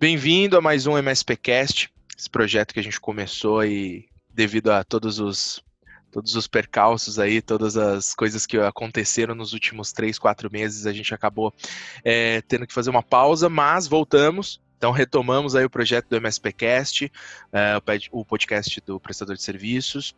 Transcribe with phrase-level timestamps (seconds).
[0.00, 5.18] Bem-vindo a mais um MSPcast, esse projeto que a gente começou e devido a todos
[5.18, 5.62] os
[6.10, 10.92] todos os percalços aí, todas as coisas que aconteceram nos últimos três, quatro meses, a
[10.94, 11.52] gente acabou
[12.02, 14.58] é, tendo que fazer uma pausa, mas voltamos.
[14.78, 17.12] Então retomamos aí o projeto do MSPcast,
[17.52, 17.76] é,
[18.10, 20.14] o podcast do prestador de serviços,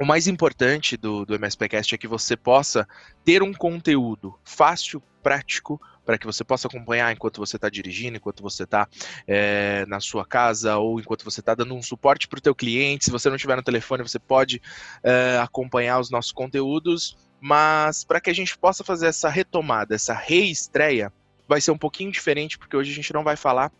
[0.00, 2.88] o mais importante do, do MSPcast é que você possa
[3.22, 8.42] ter um conteúdo fácil, prático, para que você possa acompanhar enquanto você está dirigindo, enquanto
[8.42, 8.88] você está
[9.26, 13.04] é, na sua casa ou enquanto você está dando um suporte para o teu cliente.
[13.04, 14.60] Se você não estiver no telefone, você pode
[15.02, 17.16] é, acompanhar os nossos conteúdos.
[17.40, 21.12] Mas para que a gente possa fazer essa retomada, essa reestreia,
[21.48, 23.72] vai ser um pouquinho diferente, porque hoje a gente não vai falar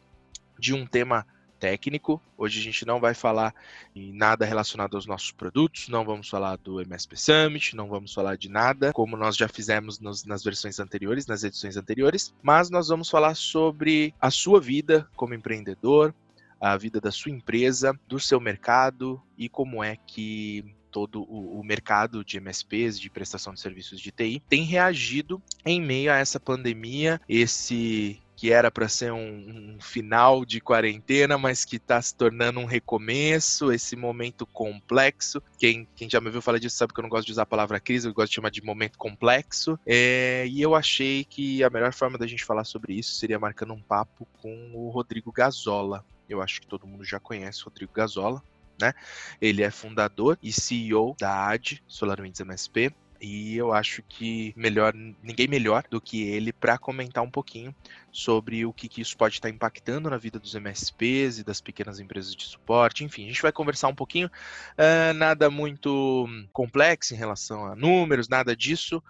[0.59, 1.27] de um tema
[1.61, 2.21] técnico.
[2.37, 3.55] Hoje a gente não vai falar
[3.95, 8.37] em nada relacionado aos nossos produtos, não vamos falar do MSP Summit, não vamos falar
[8.37, 12.89] de nada, como nós já fizemos nos, nas versões anteriores, nas edições anteriores, mas nós
[12.89, 16.15] vamos falar sobre a sua vida como empreendedor,
[16.59, 21.65] a vida da sua empresa, do seu mercado e como é que todo o, o,
[21.65, 26.41] mercado de MSPs, de prestação de serviços de TI, tem reagido em meio a essa
[26.41, 32.15] pandemia, esse que era para ser um, um, final de quarentena, mas que está se
[32.15, 35.43] tornando um recomeço, esse momento complexo.
[35.59, 37.47] Quem, quem já me viu falar disso sabe que eu não gosto de usar a
[37.47, 39.79] palavra crise, eu gosto de chamar de momento complexo.
[39.85, 43.75] É, e eu achei que a melhor forma da gente falar sobre isso seria marcando
[43.75, 46.03] um papo com o Rodrigo Gazola.
[46.27, 48.43] Eu acho que todo mundo já conhece o Rodrigo Gazola.
[48.81, 48.95] Né?
[49.39, 55.47] Ele é fundador e CEO da AD, SolarWinds MSP, e eu acho que melhor ninguém
[55.47, 57.75] melhor do que ele para comentar um pouquinho
[58.11, 62.01] sobre o que, que, isso pode estar impactando na vida dos MSPs e das pequenas
[62.01, 63.05] empresas de suporte.
[63.05, 68.29] Enfim, a gente vai conversar um pouquinho, uh, nada muito complexo em relação a números,
[68.29, 69.03] nada disso.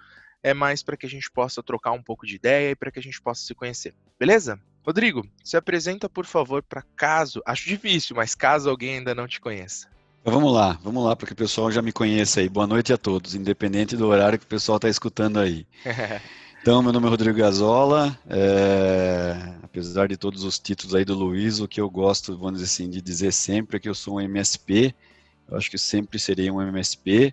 [0.43, 2.99] É mais para que a gente possa trocar um pouco de ideia e para que
[2.99, 3.95] a gente possa se conhecer.
[4.19, 4.61] Beleza?
[4.83, 9.39] Rodrigo, se apresenta, por favor, para caso, acho difícil, mas caso alguém ainda não te
[9.39, 9.89] conheça.
[10.21, 12.49] Então, vamos lá, vamos lá, porque o pessoal já me conhece aí.
[12.49, 15.67] Boa noite a todos, independente do horário que o pessoal está escutando aí.
[16.63, 19.55] Então, meu nome é Rodrigo Gazola, é...
[19.63, 22.91] apesar de todos os títulos aí do Luiz, o que eu gosto, vamos dizer assim,
[22.91, 24.95] de dizer sempre é que eu sou um MSP,
[25.49, 27.33] eu acho que sempre serei um MSP,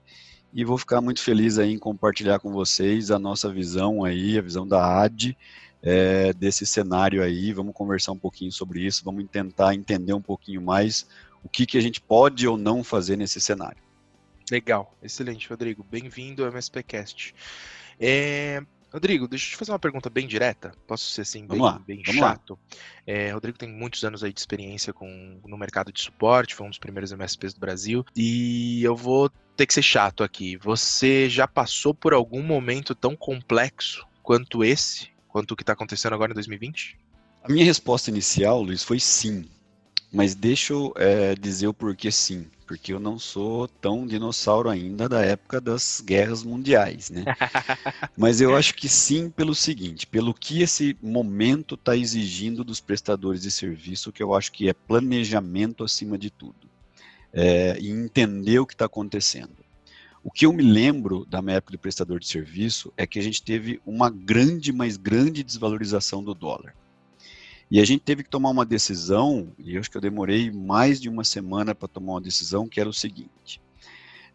[0.54, 4.42] e vou ficar muito feliz aí em compartilhar com vocês a nossa visão aí, a
[4.42, 5.38] visão da AD,
[5.84, 10.62] é, desse cenário aí, vamos conversar um pouquinho sobre isso, vamos tentar entender um pouquinho
[10.62, 11.06] mais
[11.44, 13.82] o que, que a gente pode ou não fazer nesse cenário.
[14.50, 15.84] Legal, excelente, Rodrigo.
[15.84, 17.36] Bem-vindo ao MSPcast.
[18.00, 18.62] É,
[18.94, 20.74] Rodrigo, deixa eu te fazer uma pergunta bem direta.
[20.88, 22.58] Posso ser assim, bem, bem chato?
[23.06, 26.70] É, Rodrigo tem muitos anos aí de experiência com, no mercado de suporte, foi um
[26.70, 28.06] dos primeiros MSPs do Brasil.
[28.16, 30.56] E eu vou ter que ser chato aqui.
[30.58, 36.14] Você já passou por algum momento tão complexo quanto esse, quanto o que está acontecendo
[36.14, 36.98] agora em 2020?
[37.44, 39.46] A minha resposta inicial, Luiz, foi sim.
[40.12, 45.08] Mas deixa eu é, dizer o porquê sim, porque eu não sou tão dinossauro ainda
[45.08, 47.26] da época das guerras mundiais, né?
[48.18, 53.42] Mas eu acho que sim pelo seguinte, pelo que esse momento está exigindo dos prestadores
[53.42, 56.70] de serviço, que eu acho que é planejamento acima de tudo,
[57.34, 59.68] é, e entender o que está acontecendo.
[60.24, 63.22] O que eu me lembro da minha época de prestador de serviço é que a
[63.22, 66.76] gente teve uma grande, mas grande desvalorização do dólar.
[67.70, 71.02] E a gente teve que tomar uma decisão, e eu acho que eu demorei mais
[71.02, 73.62] de uma semana para tomar uma decisão, que era o seguinte: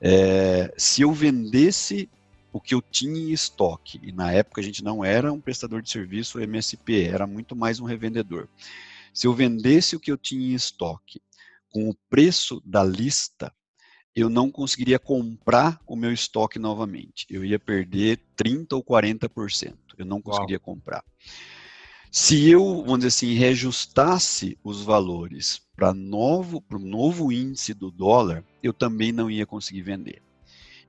[0.00, 2.10] é, se eu vendesse
[2.52, 5.80] o que eu tinha em estoque, e na época a gente não era um prestador
[5.80, 8.48] de serviço MSP, era muito mais um revendedor.
[9.14, 11.22] Se eu vendesse o que eu tinha em estoque
[11.70, 13.52] com o preço da lista,
[14.14, 17.26] eu não conseguiria comprar o meu estoque novamente.
[17.30, 19.74] Eu ia perder 30 ou 40%.
[19.96, 20.64] Eu não conseguiria Uau.
[20.64, 21.02] comprar.
[22.14, 27.90] Se eu, vamos dizer assim, reajustasse os valores para novo, para o novo índice do
[27.90, 30.20] dólar, eu também não ia conseguir vender.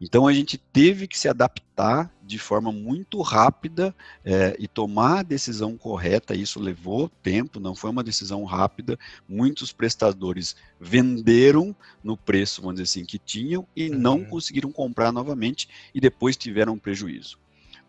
[0.02, 3.96] Então a gente teve que se adaptar de forma muito rápida
[4.26, 6.36] é, e tomar a decisão correta.
[6.36, 9.00] Isso levou tempo, não foi uma decisão rápida.
[9.26, 11.74] Muitos prestadores venderam
[12.04, 13.98] no preço, vamos dizer assim, que tinham e uhum.
[13.98, 17.42] não conseguiram comprar novamente e depois tiveram prejuízo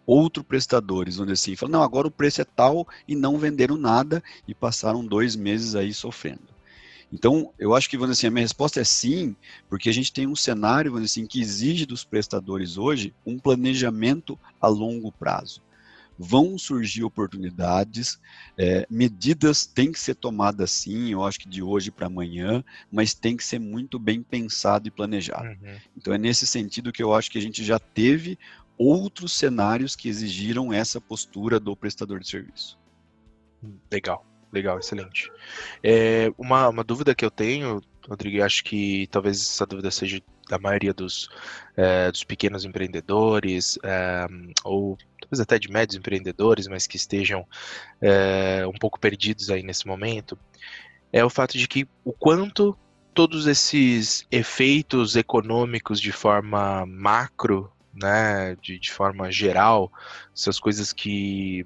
[0.07, 4.23] outro prestadores, onde assim, falam, não, agora o preço é tal e não venderam nada
[4.47, 6.55] e passaram dois meses aí sofrendo.
[7.13, 9.37] Então, eu acho que, vamos assim, a minha resposta é sim,
[9.69, 14.37] porque a gente tem um cenário, vamos assim, que exige dos prestadores hoje um planejamento
[14.61, 15.63] a longo prazo.
[16.19, 18.19] Vão surgir oportunidades,
[18.59, 23.15] é, medidas têm que ser tomadas sim, eu acho que de hoje para amanhã, mas
[23.15, 25.49] tem que ser muito bem pensado e planejado.
[25.49, 25.77] Uhum.
[25.97, 28.39] Então é nesse sentido que eu acho que a gente já teve
[28.79, 32.79] outros cenários que exigiram essa postura do prestador de serviço.
[33.91, 35.31] Legal, legal, excelente.
[35.83, 40.59] É, uma, uma dúvida que eu tenho, Rodrigo, acho que talvez essa dúvida seja da
[40.59, 41.29] maioria dos,
[41.77, 44.27] é, dos pequenos empreendedores, é,
[44.63, 47.47] ou talvez até de médios empreendedores, mas que estejam
[48.01, 50.39] é, um pouco perdidos aí nesse momento,
[51.13, 52.77] é o fato de que o quanto
[53.15, 59.93] todos esses efeitos econômicos de forma macro, né, de, de forma geral,
[60.35, 61.65] essas coisas que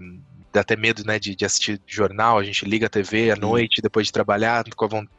[0.53, 3.83] dá até medo, né, de, de assistir jornal, a gente liga a TV à noite,
[3.83, 5.19] depois de trabalhar, com a vontade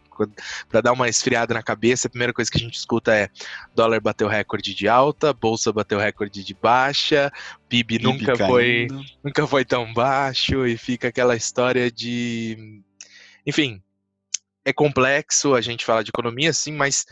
[0.68, 3.30] para dar uma esfriada na cabeça, a primeira coisa que a gente escuta é
[3.74, 7.32] dólar bateu recorde de alta, bolsa bateu recorde de baixa,
[7.70, 8.50] PIB, PIB nunca caindo.
[8.50, 8.88] foi
[9.24, 12.82] nunca foi tão baixo e fica aquela história de
[13.46, 13.82] enfim,
[14.66, 17.06] é complexo a gente falar de economia sim, mas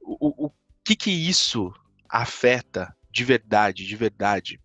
[0.00, 0.52] o, o
[0.84, 1.72] que que isso
[2.08, 4.60] afeta de verdade, de verdade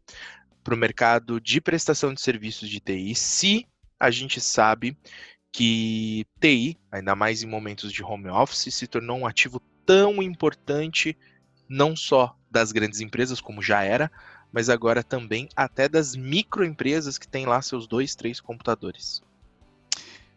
[0.67, 3.65] para o mercado de prestação de serviços de TI, se
[3.97, 4.97] a gente sabe
[5.49, 11.17] que TI, ainda mais em momentos de home office, se tornou um ativo tão importante
[11.69, 14.11] não só das grandes empresas, como já era,
[14.51, 19.23] mas agora também até das microempresas que têm lá seus dois, três computadores.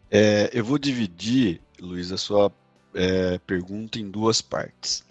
[0.09, 2.49] É, eu vou dividir, Luiz, a sua
[2.95, 5.03] é, pergunta em duas partes.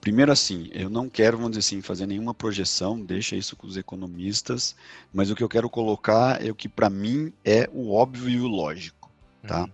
[0.00, 3.76] Primeiro assim, eu não quero, vamos dizer assim, fazer nenhuma projeção, deixa isso com os
[3.76, 4.76] economistas,
[5.12, 8.40] mas o que eu quero colocar é o que para mim é o óbvio e
[8.40, 9.10] o lógico,
[9.46, 9.62] tá?
[9.62, 9.70] Uhum.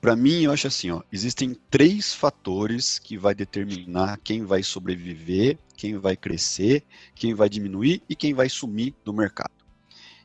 [0.00, 5.56] Para mim, eu acho assim, ó, existem três fatores que vai determinar quem vai sobreviver,
[5.78, 6.84] quem vai crescer,
[7.14, 9.54] quem vai diminuir e quem vai sumir do mercado.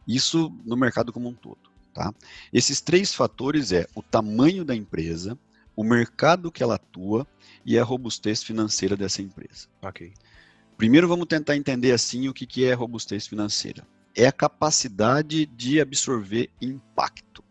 [0.05, 2.13] Isso no mercado como um todo, tá?
[2.51, 5.39] Esses três fatores é o tamanho da empresa,
[5.79, 7.25] o mercado que ela atua
[7.65, 9.69] e a robustez financeira dessa empresa.
[9.81, 10.11] Ok.
[10.75, 13.87] Primeiro vamos tentar entender assim o que, que é robustez financeira.
[14.13, 17.41] É a capacidade de absorver impacto.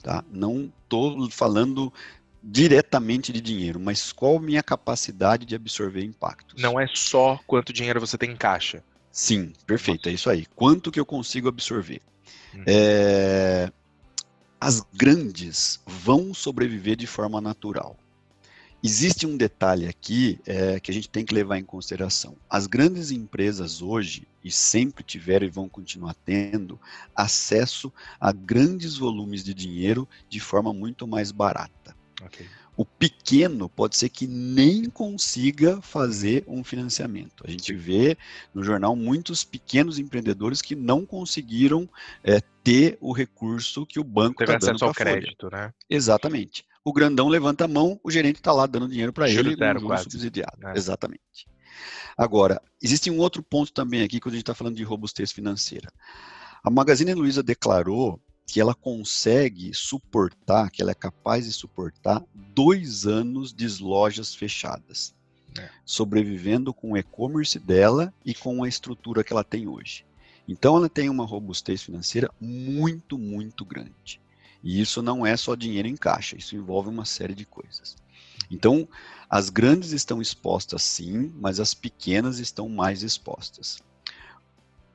[0.00, 0.24] Tá?
[0.30, 1.92] Não estou falando
[2.40, 6.62] diretamente de dinheiro, mas qual a minha capacidade de absorver impactos?
[6.62, 8.80] Não é só quanto dinheiro você tem em caixa.
[9.10, 10.46] Sim, perfeito, é isso aí.
[10.54, 12.00] Quanto que eu consigo absorver?
[12.54, 12.62] Uhum.
[12.64, 13.72] É,
[14.66, 17.96] as grandes vão sobreviver de forma natural.
[18.82, 22.36] Existe um detalhe aqui é, que a gente tem que levar em consideração.
[22.50, 26.80] As grandes empresas hoje, e sempre tiveram e vão continuar tendo,
[27.14, 31.94] acesso a grandes volumes de dinheiro de forma muito mais barata.
[32.20, 32.48] Okay.
[32.76, 37.42] O pequeno pode ser que nem consiga fazer um financiamento.
[37.46, 38.18] A gente vê
[38.54, 41.88] no jornal muitos pequenos empreendedores que não conseguiram
[42.22, 45.72] é, ter o recurso que o banco está dando para crédito, né?
[45.88, 46.66] Exatamente.
[46.84, 49.98] O grandão levanta a mão, o gerente está lá dando dinheiro para ele, zero, no
[49.98, 50.68] subsidiado.
[50.68, 50.76] É.
[50.76, 51.48] Exatamente.
[52.16, 55.90] Agora, existe um outro ponto também aqui quando a gente está falando de robustez financeira.
[56.62, 63.06] A Magazine Luiza declarou que ela consegue suportar, que ela é capaz de suportar dois
[63.06, 65.14] anos de lojas fechadas,
[65.58, 65.68] é.
[65.84, 70.06] sobrevivendo com o e-commerce dela e com a estrutura que ela tem hoje.
[70.46, 74.20] Então ela tem uma robustez financeira muito, muito grande.
[74.62, 77.96] E isso não é só dinheiro em caixa, isso envolve uma série de coisas.
[78.50, 78.88] Então,
[79.28, 83.78] as grandes estão expostas sim, mas as pequenas estão mais expostas.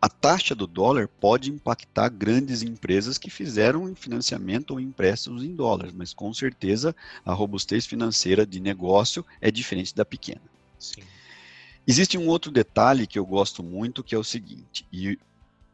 [0.01, 5.93] A taxa do dólar pode impactar grandes empresas que fizeram financiamento ou empréstimos em dólares,
[5.93, 10.41] mas com certeza a robustez financeira de negócio é diferente da pequena.
[10.79, 11.03] Sim.
[11.85, 15.19] Existe um outro detalhe que eu gosto muito, que é o seguinte, e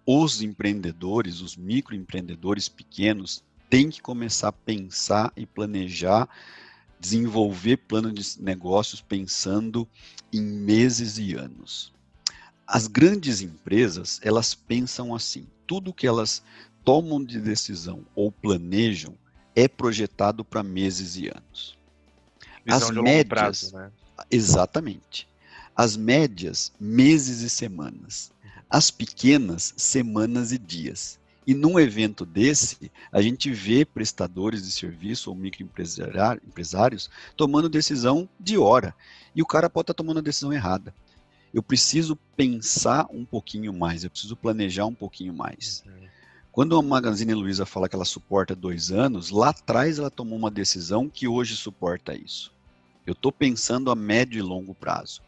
[0.06, 6.28] os empreendedores, os microempreendedores pequenos, têm que começar a pensar e planejar,
[7.00, 9.88] desenvolver plano de negócios pensando
[10.34, 11.94] em meses e anos.
[12.68, 16.44] As grandes empresas, elas pensam assim, tudo que elas
[16.84, 19.16] tomam de decisão ou planejam
[19.56, 21.78] é projetado para meses e anos.
[22.66, 23.90] Visão As médias, prazo, né?
[24.30, 25.30] exatamente.
[25.74, 28.34] As médias, meses e semanas.
[28.70, 31.18] As pequenas, semanas e dias.
[31.46, 38.58] E num evento desse, a gente vê prestadores de serviço ou microempresários tomando decisão de
[38.58, 38.94] hora.
[39.34, 40.94] E o cara pode estar tá tomando a decisão errada
[41.54, 45.84] eu preciso pensar um pouquinho mais, eu preciso planejar um pouquinho mais.
[45.86, 46.08] Uhum.
[46.52, 50.50] Quando a Magazine Luiza fala que ela suporta dois anos, lá atrás ela tomou uma
[50.50, 52.52] decisão que hoje suporta isso.
[53.06, 55.22] Eu estou pensando a médio e longo prazo.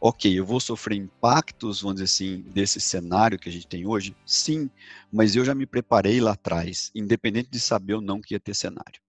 [0.00, 4.14] Ok, eu vou sofrer impactos, vamos dizer assim, desse cenário que a gente tem hoje?
[4.26, 4.68] Sim,
[5.10, 8.54] mas eu já me preparei lá atrás, independente de saber ou não que ia ter
[8.54, 9.00] cenário.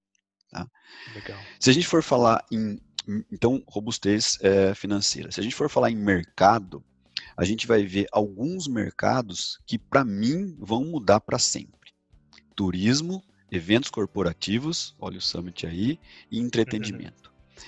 [0.50, 0.66] Tá?
[1.60, 2.80] Se a gente for falar em
[3.32, 5.32] então, robustez é, financeira.
[5.32, 6.84] Se a gente for falar em mercado,
[7.38, 11.94] a gente vai ver alguns mercados que, para mim, vão mudar para sempre.
[12.56, 16.00] Turismo eventos corporativos, olha o Summit aí,
[16.32, 17.30] e entretenimento.
[17.30, 17.66] Uhum.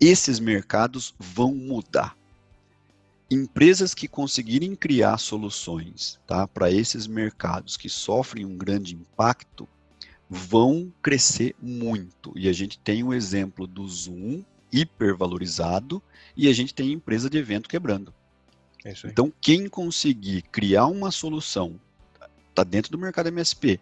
[0.00, 2.16] Esses mercados vão mudar.
[3.30, 9.68] Empresas que conseguirem criar soluções tá, para esses mercados que sofrem um grande impacto
[10.28, 12.32] vão crescer muito.
[12.36, 14.44] E a gente tem o um exemplo do Zoom
[14.80, 16.02] hipervalorizado
[16.36, 18.12] e a gente tem empresa de evento quebrando.
[18.84, 21.80] É então, quem conseguir criar uma solução,
[22.50, 23.80] está dentro do mercado MSP,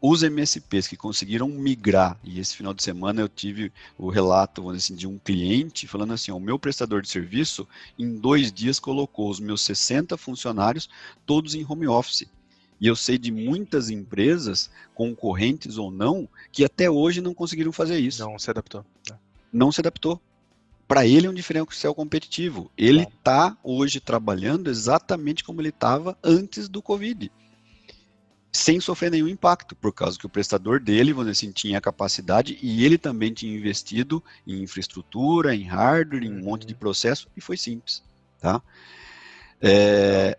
[0.00, 4.94] os MSPs que conseguiram migrar, e esse final de semana eu tive o relato assim,
[4.94, 7.68] de um cliente falando assim: o meu prestador de serviço,
[7.98, 10.88] em dois dias, colocou os meus 60 funcionários
[11.26, 12.26] todos em home office.
[12.80, 17.98] E eu sei de muitas empresas, concorrentes ou não, que até hoje não conseguiram fazer
[17.98, 18.24] isso.
[18.24, 18.86] Não se adaptou.
[19.10, 19.18] Né?
[19.52, 20.20] Não se adaptou.
[20.86, 22.70] Para ele é um diferencial competitivo.
[22.76, 27.30] Ele está hoje trabalhando exatamente como ele estava antes do Covid
[28.52, 32.58] sem sofrer nenhum impacto, por causa que o prestador dele, vamos dizer assim, tinha capacidade
[32.60, 36.80] e ele também tinha investido em infraestrutura, em hardware, em um monte de uhum.
[36.80, 38.02] processo e foi simples,
[38.40, 38.60] tá?
[39.60, 40.36] É,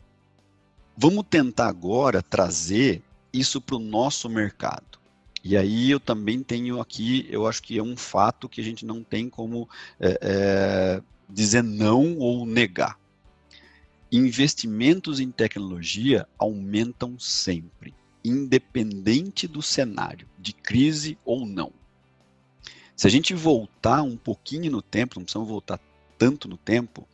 [0.97, 3.01] vamos tentar agora trazer
[3.31, 4.99] isso para o nosso mercado.
[5.43, 8.85] E aí eu também tenho aqui, eu acho que é um fato que a gente
[8.85, 9.67] não tem como
[9.99, 12.99] é, é, dizer não ou negar.
[14.11, 17.93] Investimentos em tecnologia aumentam sempre
[18.23, 21.71] independente do cenário, de crise ou não.
[22.95, 25.79] Se a gente voltar um pouquinho no tempo, não precisamos voltar
[26.17, 27.07] tanto no tempo,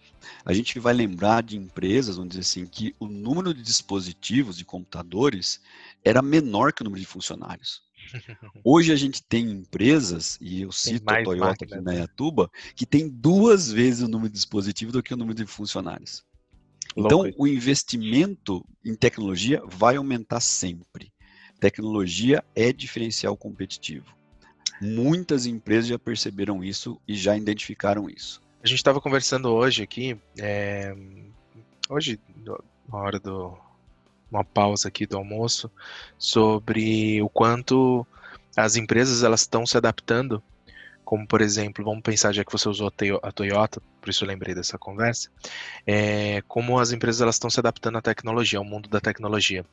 [0.43, 4.65] a gente vai lembrar de empresas, vamos dizer assim, que o número de dispositivos, de
[4.65, 5.62] computadores,
[6.03, 7.87] era menor que o número de funcionários.
[8.63, 11.99] Hoje a gente tem empresas, e eu cito a Toyota máquinas, aqui na né?
[11.99, 16.25] Iatuba, que tem duas vezes o número de dispositivos do que o número de funcionários.
[16.95, 17.43] Então, Louco.
[17.43, 21.11] o investimento em tecnologia vai aumentar sempre.
[21.59, 24.15] Tecnologia é diferencial competitivo.
[24.81, 28.41] Muitas empresas já perceberam isso e já identificaram isso.
[28.63, 30.95] A gente estava conversando hoje aqui, é,
[31.89, 32.19] hoje,
[32.87, 33.57] na hora do
[34.31, 35.72] uma pausa aqui do almoço,
[36.17, 38.05] sobre o quanto
[38.55, 40.41] as empresas elas estão se adaptando
[41.07, 42.91] como por exemplo, vamos pensar, já que você usou
[43.24, 45.29] a Toyota, por isso eu lembrei dessa conversa,
[45.86, 49.65] é, como as empresas elas estão se adaptando à tecnologia, ao mundo da tecnologia.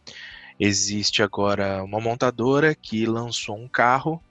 [0.61, 4.23] Existe agora uma montadora que lançou um carro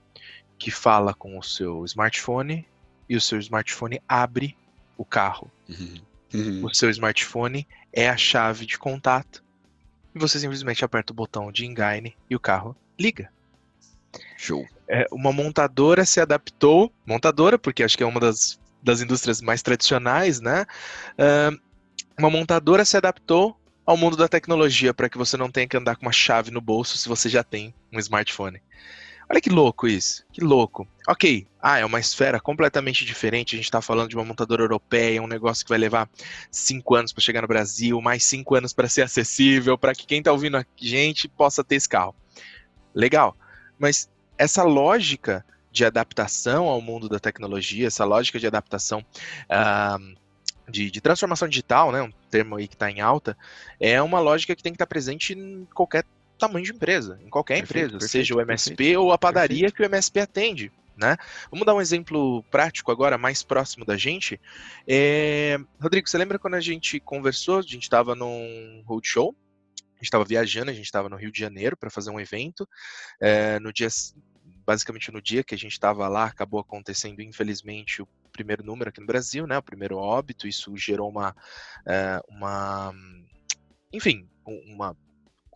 [0.58, 2.66] que fala com o seu smartphone
[3.06, 4.56] e o seu smartphone abre
[4.96, 5.50] o carro.
[5.68, 5.96] Uhum.
[6.32, 6.64] Uhum.
[6.64, 9.44] O seu smartphone é a chave de contato
[10.14, 13.30] e você simplesmente aperta o botão de engine e o carro liga.
[14.36, 14.66] Show.
[14.86, 19.62] É, uma montadora se adaptou, montadora, porque acho que é uma das, das indústrias mais
[19.62, 20.66] tradicionais, né?
[21.18, 21.58] Uh,
[22.18, 25.96] uma montadora se adaptou ao mundo da tecnologia para que você não tenha que andar
[25.96, 28.62] com uma chave no bolso se você já tem um smartphone.
[29.28, 30.86] Olha que louco isso, que louco.
[31.08, 33.54] Ok, ah, é uma esfera completamente diferente.
[33.54, 36.08] A gente está falando de uma montadora europeia, um negócio que vai levar
[36.50, 40.18] cinco anos para chegar no Brasil, mais cinco anos para ser acessível, para que quem
[40.18, 42.14] está ouvindo a gente possa ter esse carro.
[42.94, 43.36] Legal.
[43.78, 49.04] Mas essa lógica de adaptação ao mundo da tecnologia, essa lógica de adaptação
[49.50, 50.14] uh,
[50.70, 53.36] de, de, transformação digital, né, um termo aí que está em alta,
[53.80, 56.04] é uma lógica que tem que estar tá presente em qualquer
[56.38, 59.70] tamanho de empresa, em qualquer perfeito, empresa, perfeito, seja o MSP perfeito, ou a padaria
[59.70, 60.72] que o MSP atende.
[60.96, 61.16] Né?
[61.50, 64.40] Vamos dar um exemplo prático agora, mais próximo da gente.
[64.86, 65.58] É...
[65.80, 67.58] Rodrigo, você lembra quando a gente conversou?
[67.58, 69.34] A gente estava num roadshow
[70.04, 72.68] gente estava viajando, a gente estava no Rio de Janeiro para fazer um evento.
[73.20, 73.88] É, no dia,
[74.64, 79.00] basicamente no dia que a gente estava lá, acabou acontecendo, infelizmente, o primeiro número aqui
[79.00, 79.56] no Brasil, né?
[79.56, 80.46] O primeiro óbito.
[80.46, 81.34] Isso gerou uma,
[81.86, 82.92] é, uma,
[83.92, 84.96] enfim, uma.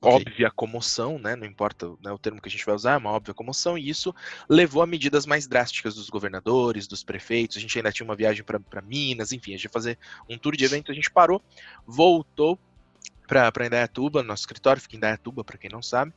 [0.03, 1.35] Óbvia comoção, né?
[1.37, 3.89] Não importa né, o termo que a gente vai usar, é uma óbvia comoção, e
[3.89, 4.15] isso
[4.49, 7.57] levou a medidas mais drásticas dos governadores, dos prefeitos.
[7.57, 10.57] A gente ainda tinha uma viagem para Minas, enfim, a gente ia fazer um tour
[10.57, 11.43] de evento, a gente parou,
[11.87, 12.59] voltou
[13.29, 16.13] para Indaiatuba, nosso escritório fica em Indaiatuba, para quem não sabe.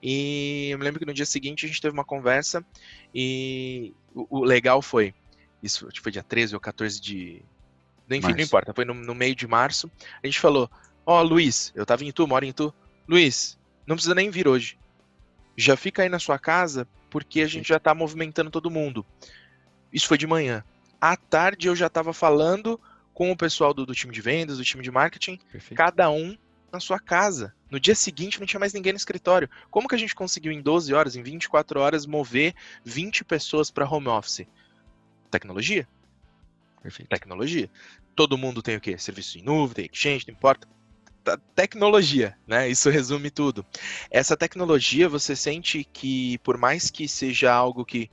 [0.00, 2.64] E eu me lembro que no dia seguinte a gente teve uma conversa
[3.12, 5.12] e o, o legal foi,
[5.62, 7.42] isso foi dia 13 ou 14 de.
[8.10, 8.36] Enfim, março.
[8.36, 9.90] não importa, foi no, no, meio de março.
[10.22, 10.70] A gente falou:
[11.04, 12.72] Ó, oh, Luiz, eu tava em Tu, moro em Tu.
[13.08, 14.78] Luiz, não precisa nem vir hoje.
[15.56, 19.04] Já fica aí na sua casa, porque a gente já tá movimentando todo mundo.
[19.92, 20.64] Isso foi de manhã.
[21.00, 22.80] À tarde eu já tava falando
[23.12, 25.76] com o pessoal do, do time de vendas, do time de marketing, Perfeito.
[25.76, 26.36] cada um
[26.72, 27.54] na sua casa.
[27.70, 29.48] No dia seguinte não tinha mais ninguém no escritório.
[29.70, 32.54] Como que a gente conseguiu em 12 horas, em 24 horas, mover
[32.84, 34.46] 20 pessoas para home office?
[35.30, 35.86] Tecnologia.
[36.82, 37.08] Perfeito.
[37.10, 37.70] Tecnologia.
[38.16, 38.96] Todo mundo tem o quê?
[38.96, 40.66] Serviço em nuvem, tem exchange, não importa.
[41.54, 42.68] Tecnologia, né?
[42.68, 43.64] Isso resume tudo.
[44.10, 48.10] Essa tecnologia, você sente que, por mais que seja algo que,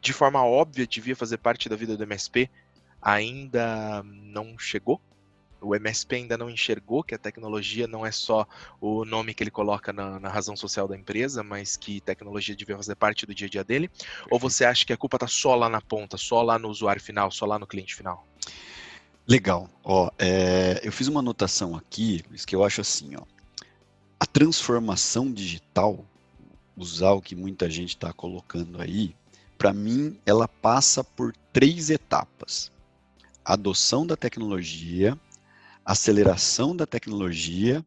[0.00, 2.50] de forma óbvia, devia fazer parte da vida do MSP,
[3.00, 5.00] ainda não chegou?
[5.60, 8.46] O MSP ainda não enxergou que a tecnologia não é só
[8.80, 12.76] o nome que ele coloca na, na razão social da empresa, mas que tecnologia devia
[12.76, 13.90] fazer parte do dia a dia dele?
[14.30, 17.02] Ou você acha que a culpa está só lá na ponta, só lá no usuário
[17.02, 18.24] final, só lá no cliente final?
[19.28, 19.68] Legal.
[19.84, 23.24] Ó, é, eu fiz uma anotação aqui, que eu acho assim, ó.
[24.18, 26.02] A transformação digital,
[26.74, 29.14] usar o que muita gente está colocando aí,
[29.58, 32.72] para mim, ela passa por três etapas:
[33.44, 35.18] adoção da tecnologia,
[35.84, 37.84] aceleração da tecnologia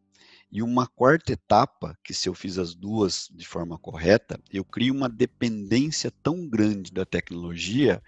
[0.50, 4.94] e uma quarta etapa, que se eu fiz as duas de forma correta, eu crio
[4.94, 8.00] uma dependência tão grande da tecnologia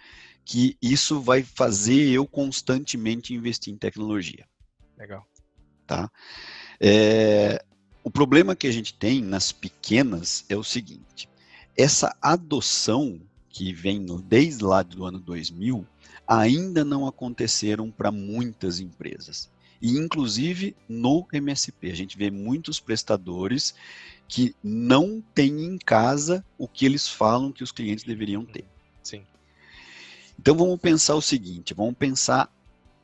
[0.44, 4.46] que isso vai fazer eu constantemente investir em tecnologia.
[4.98, 5.26] Legal.
[5.86, 6.10] Tá?
[6.80, 7.64] É,
[8.02, 11.28] o problema que a gente tem nas pequenas é o seguinte:
[11.76, 15.86] essa adoção que vem desde lá do ano 2000
[16.26, 19.50] ainda não aconteceram para muitas empresas.
[19.80, 23.74] E inclusive no MSP, a gente vê muitos prestadores
[24.26, 28.64] que não têm em casa o que eles falam que os clientes deveriam ter.
[29.02, 29.24] Sim.
[30.38, 32.50] Então vamos pensar o seguinte, vamos pensar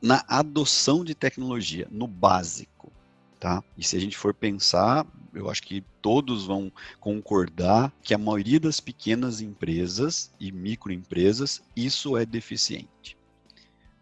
[0.01, 2.91] na adoção de tecnologia, no básico,
[3.39, 3.63] tá?
[3.77, 8.59] E se a gente for pensar, eu acho que todos vão concordar que a maioria
[8.59, 13.17] das pequenas empresas e microempresas, isso é deficiente.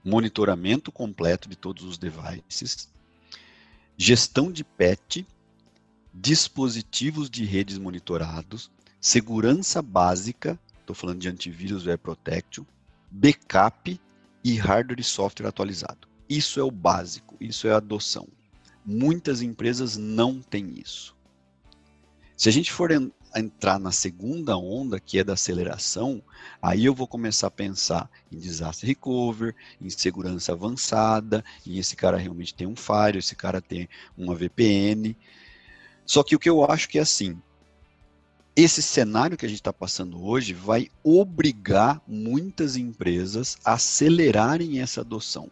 [0.03, 2.89] Monitoramento completo de todos os devices,
[3.97, 5.27] gestão de PET,
[6.13, 12.63] dispositivos de redes monitorados, segurança básica, estou falando de antivírus Web Protection,
[13.11, 13.99] backup
[14.43, 16.07] e hardware e software atualizado.
[16.29, 18.27] Isso é o básico, isso é a adoção.
[18.85, 21.15] Muitas empresas não têm isso.
[22.37, 26.23] Se a gente for en entrar na segunda onda, que é da aceleração,
[26.61, 32.17] aí eu vou começar a pensar em disaster recovery, em segurança avançada, em esse cara
[32.17, 35.15] realmente tem um firewall, esse cara tem uma VPN.
[36.05, 37.39] Só que o que eu acho que é assim,
[38.55, 45.01] esse cenário que a gente está passando hoje vai obrigar muitas empresas a acelerarem essa
[45.01, 45.49] adoção.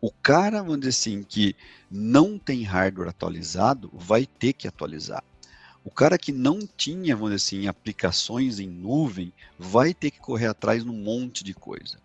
[0.00, 1.56] O cara, vamos dizer assim, que
[1.90, 5.24] não tem hardware atualizado, vai ter que atualizar.
[5.84, 10.46] O cara que não tinha, vamos dizer assim, aplicações em nuvem, vai ter que correr
[10.46, 11.98] atrás num monte de coisa.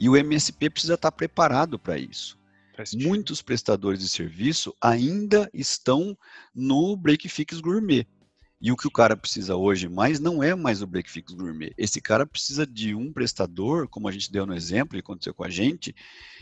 [0.00, 2.38] E o MSP precisa estar preparado para isso.
[2.94, 6.16] Muitos prestadores de serviço ainda estão
[6.54, 8.06] no break fix gourmet.
[8.64, 11.74] E o que o cara precisa hoje mais não é mais o break fix gourmet.
[11.76, 15.44] Esse cara precisa de um prestador, como a gente deu no exemplo e aconteceu com
[15.44, 15.94] a gente,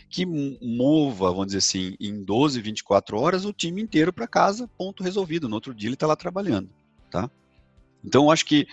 [0.09, 5.03] que mova, vamos dizer assim, em 12, 24 horas o time inteiro para casa, ponto
[5.03, 5.49] resolvido.
[5.49, 6.71] No outro dia ele está lá trabalhando,
[7.11, 7.29] tá?
[8.05, 8.69] Então, eu acho que,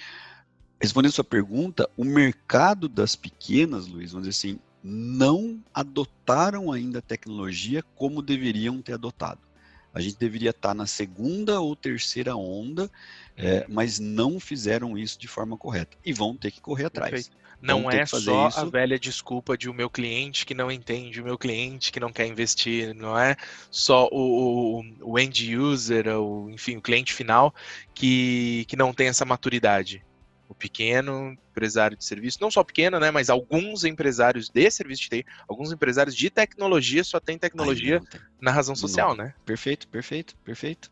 [0.80, 7.02] respondendo sua pergunta, o mercado das pequenas, Luiz, vamos dizer assim, não adotaram ainda a
[7.02, 9.49] tecnologia como deveriam ter adotado.
[9.94, 12.90] A gente deveria estar na segunda ou terceira onda,
[13.36, 15.98] é, mas não fizeram isso de forma correta.
[16.06, 17.12] E vão ter que correr atrás.
[17.12, 17.40] Perfeito.
[17.62, 18.60] Não é só isso.
[18.60, 22.12] a velha desculpa de o meu cliente que não entende, o meu cliente que não
[22.12, 23.36] quer investir, não é
[23.70, 27.54] só o, o, o end user, ou, enfim, o cliente final
[27.94, 30.02] que, que não tem essa maturidade
[30.50, 35.10] o pequeno empresário de serviço, não só pequeno, né, mas alguns empresários de serviço de
[35.10, 38.02] TI, alguns empresários de tecnologia só tem tecnologia
[38.42, 39.26] na razão social, não.
[39.26, 39.34] né?
[39.46, 40.92] Perfeito, perfeito, perfeito.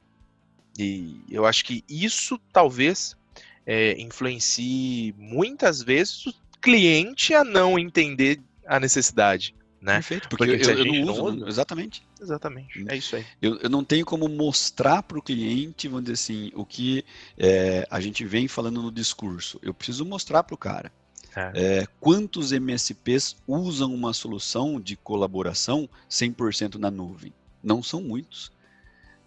[0.78, 3.18] E eu acho que isso talvez
[3.66, 9.96] é, influencie muitas vezes o cliente a não entender a necessidade né?
[9.96, 12.04] Perfeito, porque, porque eu, eu, não uso, não, exatamente.
[12.22, 13.26] Exatamente, é isso aí.
[13.42, 17.06] Eu, eu não tenho como mostrar para o cliente, vamos dizer assim, o que
[17.38, 19.60] é, a gente vem falando no discurso.
[19.62, 20.92] Eu preciso mostrar para o cara.
[21.36, 21.52] É.
[21.54, 27.32] É, quantos MSPs usam uma solução de colaboração 100% na nuvem?
[27.64, 28.52] Não são muitos.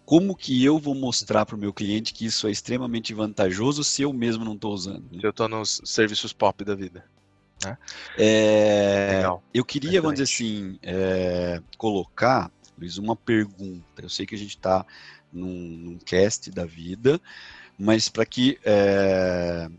[0.03, 4.01] Como que eu vou mostrar para o meu cliente que isso é extremamente vantajoso se
[4.01, 5.05] eu mesmo não estou usando?
[5.09, 7.05] Se eu estou nos serviços pop da vida.
[7.63, 7.77] Né?
[8.17, 9.23] É,
[9.53, 12.51] eu queria, vamos dizer assim, é, colocar,
[12.81, 14.01] Luiz, uma pergunta.
[14.01, 14.83] Eu sei que a gente está
[15.31, 17.21] num, num, cast da vida,
[17.77, 19.69] mas para que é,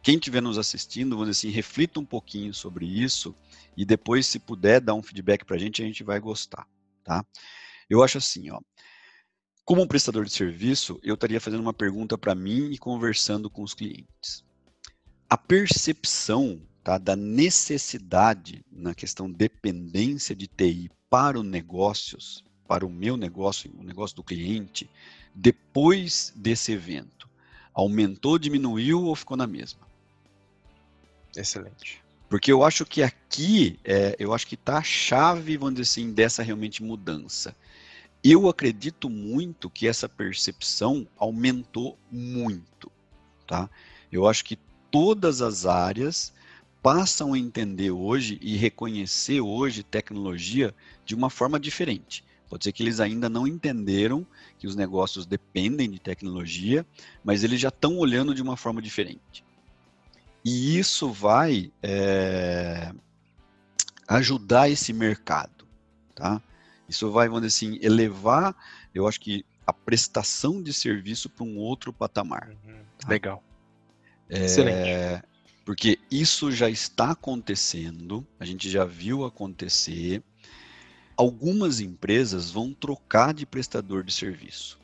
[0.00, 3.34] quem estiver nos assistindo, vamos dizer assim, reflita um pouquinho sobre isso
[3.76, 6.64] e depois, se puder, dar um feedback para a gente, a gente vai gostar,
[7.02, 7.26] tá?
[7.90, 8.60] Eu acho assim, ó.
[9.64, 13.64] Como um prestador de serviço, eu estaria fazendo uma pergunta para mim e conversando com
[13.64, 14.44] os clientes.
[15.28, 22.88] A percepção tá, da necessidade na questão dependência de TI para os negócios, para o
[22.88, 24.88] meu negócio, o negócio do cliente,
[25.34, 27.28] depois desse evento?
[27.74, 29.86] Aumentou, diminuiu ou ficou na mesma?
[31.36, 32.02] Excelente.
[32.30, 36.14] Porque eu acho que aqui, é, eu acho que está a chave, vamos dizer assim,
[36.14, 37.54] dessa realmente mudança.
[38.24, 42.90] Eu acredito muito que essa percepção aumentou muito,
[43.46, 43.68] tá?
[44.10, 44.58] Eu acho que
[44.90, 46.32] todas as áreas
[46.82, 52.24] passam a entender hoje e reconhecer hoje tecnologia de uma forma diferente.
[52.50, 54.26] Pode ser que eles ainda não entenderam
[54.58, 56.84] que os negócios dependem de tecnologia,
[57.24, 59.44] mas eles já estão olhando de uma forma diferente.
[60.44, 62.92] E isso vai é,
[64.08, 65.66] ajudar esse mercado,
[66.14, 66.42] tá?
[66.88, 68.54] Isso vai, vamos dizer assim, elevar,
[68.94, 72.48] eu acho que a prestação de serviço para um outro patamar.
[72.48, 72.80] Uhum.
[72.98, 73.08] Tá?
[73.08, 73.42] Legal.
[74.28, 75.22] É, Excelente.
[75.64, 80.22] Porque isso já está acontecendo, a gente já viu acontecer.
[81.16, 84.80] Algumas empresas vão trocar de prestador de serviço.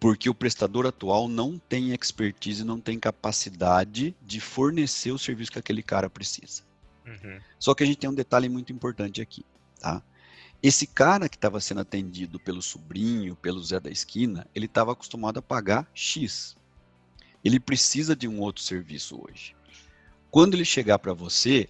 [0.00, 5.58] Porque o prestador atual não tem expertise, não tem capacidade de fornecer o serviço que
[5.58, 6.62] aquele cara precisa.
[7.06, 7.40] Uhum.
[7.58, 9.44] Só que a gente tem um detalhe muito importante aqui,
[9.80, 10.02] tá?
[10.62, 15.38] Esse cara que estava sendo atendido pelo sobrinho, pelo Zé da esquina, ele estava acostumado
[15.38, 16.56] a pagar X
[17.46, 19.54] ele precisa de um outro serviço hoje.
[20.32, 21.68] Quando ele chegar para você,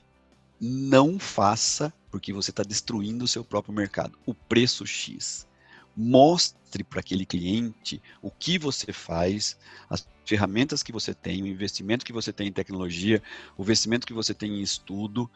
[0.59, 5.47] não faça, porque você está destruindo o seu próprio mercado, o preço X.
[5.97, 9.57] Mostre para aquele cliente o que você faz,
[9.89, 13.23] as ferramentas que você tem, o investimento que você tem em tecnologia,
[13.57, 15.31] o investimento que você tem em estudo,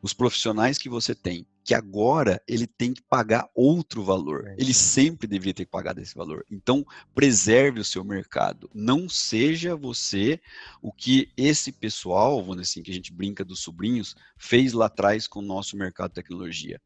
[0.00, 4.54] os profissionais que você tem que agora ele tem que pagar outro valor.
[4.56, 6.46] Ele sempre deveria ter pagado esse valor.
[6.48, 8.70] Então, preserve o seu mercado.
[8.72, 10.40] Não seja você
[10.80, 15.40] o que esse pessoal, assim, que a gente brinca dos sobrinhos, fez lá atrás com
[15.40, 16.80] o nosso mercado de tecnologia.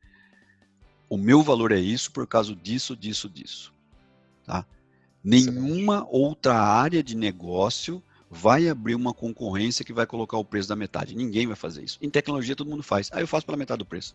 [1.10, 3.74] O meu valor é isso por causa disso, disso, disso.
[4.46, 4.64] Tá?
[5.24, 10.76] Nenhuma outra área de negócio vai abrir uma concorrência que vai colocar o preço da
[10.76, 11.16] metade.
[11.16, 11.98] Ninguém vai fazer isso.
[12.00, 13.10] Em tecnologia todo mundo faz.
[13.10, 14.14] Aí ah, eu faço pela metade do preço.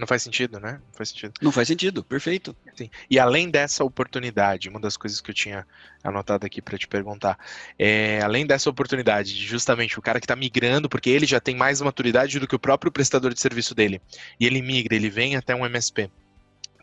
[0.00, 0.80] Não faz sentido, né?
[0.86, 1.32] Não faz sentido.
[1.42, 2.56] Não faz sentido, perfeito.
[2.74, 2.88] Sim.
[3.10, 5.66] E além dessa oportunidade, uma das coisas que eu tinha
[6.02, 7.38] anotado aqui para te perguntar,
[7.78, 11.54] é, além dessa oportunidade de justamente o cara que está migrando, porque ele já tem
[11.54, 14.00] mais maturidade do que o próprio prestador de serviço dele,
[14.40, 16.10] e ele migra, ele vem até um MSP.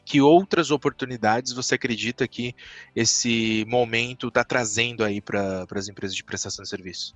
[0.06, 2.54] Que outras oportunidades você acredita que
[2.96, 7.16] esse momento está trazendo aí para as empresas de prestação de serviço?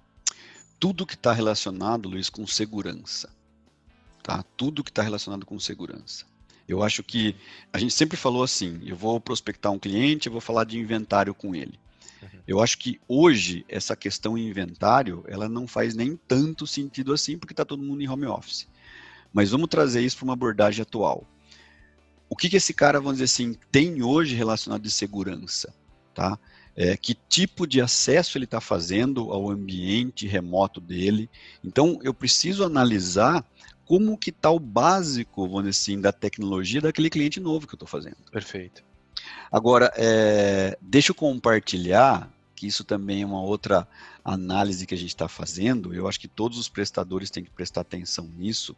[0.80, 3.30] Tudo que está relacionado, Luiz, com segurança
[4.24, 4.44] tá?
[4.56, 6.26] Tudo que está relacionado com segurança.
[6.68, 7.36] Eu acho que
[7.74, 11.34] a gente sempre falou assim: eu vou prospectar um cliente, eu vou falar de inventário
[11.34, 11.80] com ele.
[12.22, 12.30] Uhum.
[12.48, 17.54] Eu acho que hoje essa questão inventário ela não faz nem tanto sentido assim porque
[17.54, 18.68] está todo mundo em home office.
[19.34, 21.26] Mas vamos trazer isso para uma abordagem atual.
[22.30, 25.74] O que, que esse cara, vamos dizer assim, tem hoje relacionado de segurança,
[26.14, 26.40] tá?
[26.76, 31.30] É, que tipo de acesso ele está fazendo ao ambiente remoto dele.
[31.64, 33.46] Então, eu preciso analisar
[33.86, 37.76] como que está o básico, vamos dizer assim, da tecnologia daquele cliente novo que eu
[37.76, 38.16] estou fazendo.
[38.32, 38.84] Perfeito.
[39.52, 43.86] Agora, é, deixa eu compartilhar, que isso também é uma outra
[44.24, 47.82] análise que a gente está fazendo, eu acho que todos os prestadores têm que prestar
[47.82, 48.76] atenção nisso,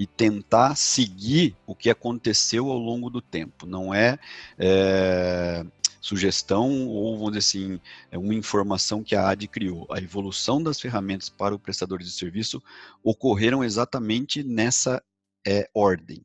[0.00, 3.66] e tentar seguir o que aconteceu ao longo do tempo.
[3.66, 4.18] Não é,
[4.58, 5.64] é
[6.00, 9.86] sugestão ou, vamos dizer assim, é uma informação que a AD criou.
[9.90, 12.62] A evolução das ferramentas para o prestador de serviço
[13.02, 15.02] ocorreram exatamente nessa
[15.46, 16.24] é, ordem.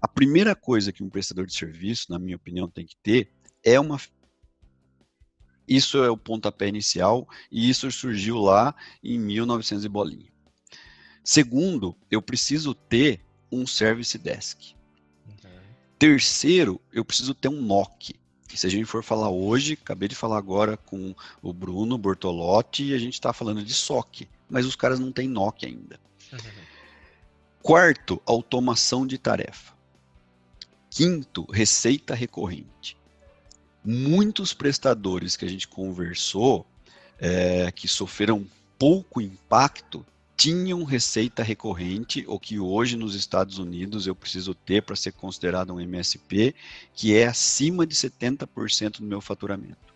[0.00, 3.30] A primeira coisa que um prestador de serviço, na minha opinião, tem que ter
[3.64, 4.00] é uma
[5.68, 10.32] isso é o pontapé inicial e isso surgiu lá em 1900 e bolinha.
[11.24, 14.74] Segundo, eu preciso ter um service desk.
[15.24, 15.60] Uhum.
[16.00, 18.12] Terceiro, eu preciso ter um NOC
[18.56, 22.94] se a gente for falar hoje, acabei de falar agora com o Bruno Bortolotti e
[22.94, 25.98] a gente está falando de SOC, mas os caras não têm NOC ainda.
[26.32, 26.38] Uhum.
[27.62, 29.72] Quarto, automação de tarefa.
[30.90, 32.96] Quinto, receita recorrente.
[33.84, 36.66] Muitos prestadores que a gente conversou,
[37.18, 38.46] é, que sofreram
[38.78, 40.04] pouco impacto,
[40.36, 45.72] tinham receita recorrente, o que hoje nos Estados Unidos eu preciso ter para ser considerado
[45.72, 46.54] um MSP,
[46.94, 49.92] que é acima de 70% do meu faturamento.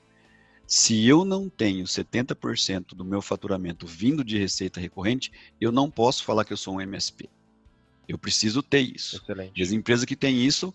[0.66, 6.24] Se eu não tenho 70% do meu faturamento vindo de receita recorrente, eu não posso
[6.24, 7.28] falar que eu sou um MSP.
[8.08, 9.16] Eu preciso ter isso.
[9.16, 9.52] Excelente.
[9.56, 10.74] E as empresas que têm isso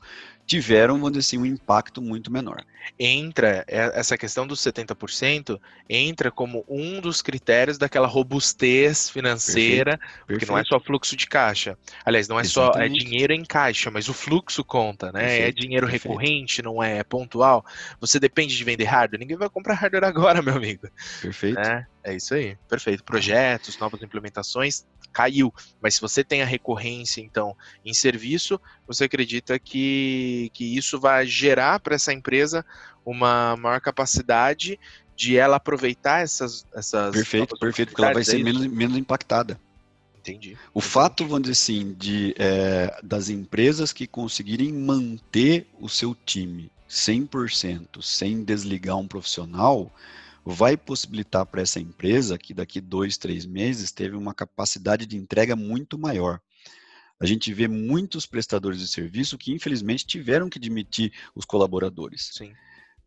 [0.52, 2.62] tiveram, vamos dizer assim, um impacto muito menor.
[3.00, 5.58] Entra, é, essa questão dos 70%,
[5.90, 11.26] entra como um dos critérios daquela robustez financeira, Perfeito, porque não é só fluxo de
[11.26, 11.78] caixa.
[12.04, 12.74] Aliás, não é Exatamente.
[12.74, 15.24] só é dinheiro em caixa, mas o fluxo conta, né?
[15.24, 16.10] é Perfeito, dinheiro perfeito.
[16.10, 17.66] recorrente, não é pontual.
[18.02, 20.86] Você depende de vender hardware, ninguém vai comprar hardware agora, meu amigo.
[21.22, 21.60] Perfeito.
[21.60, 23.06] É, é isso aí, perfeito.
[23.06, 25.54] Projetos, novas implementações, caiu.
[25.82, 28.60] Mas se você tem a recorrência, então, em serviço,
[28.93, 32.65] você acredita que, que isso vai gerar para essa empresa
[33.06, 34.80] uma maior capacidade
[35.15, 36.65] de ela aproveitar essas.
[36.73, 39.60] essas Perfeito, perfeito, porque ela vai ser menos, menos impactada.
[40.17, 40.56] Entendi.
[40.73, 46.71] O fato, vamos dizer assim, de, é, das empresas que conseguirem manter o seu time
[46.88, 49.91] 100%, sem desligar um profissional,
[50.45, 55.56] vai possibilitar para essa empresa que daqui dois, três meses teve uma capacidade de entrega
[55.56, 56.39] muito maior.
[57.21, 62.31] A gente vê muitos prestadores de serviço que, infelizmente, tiveram que demitir os colaboradores.
[62.34, 62.53] Sim.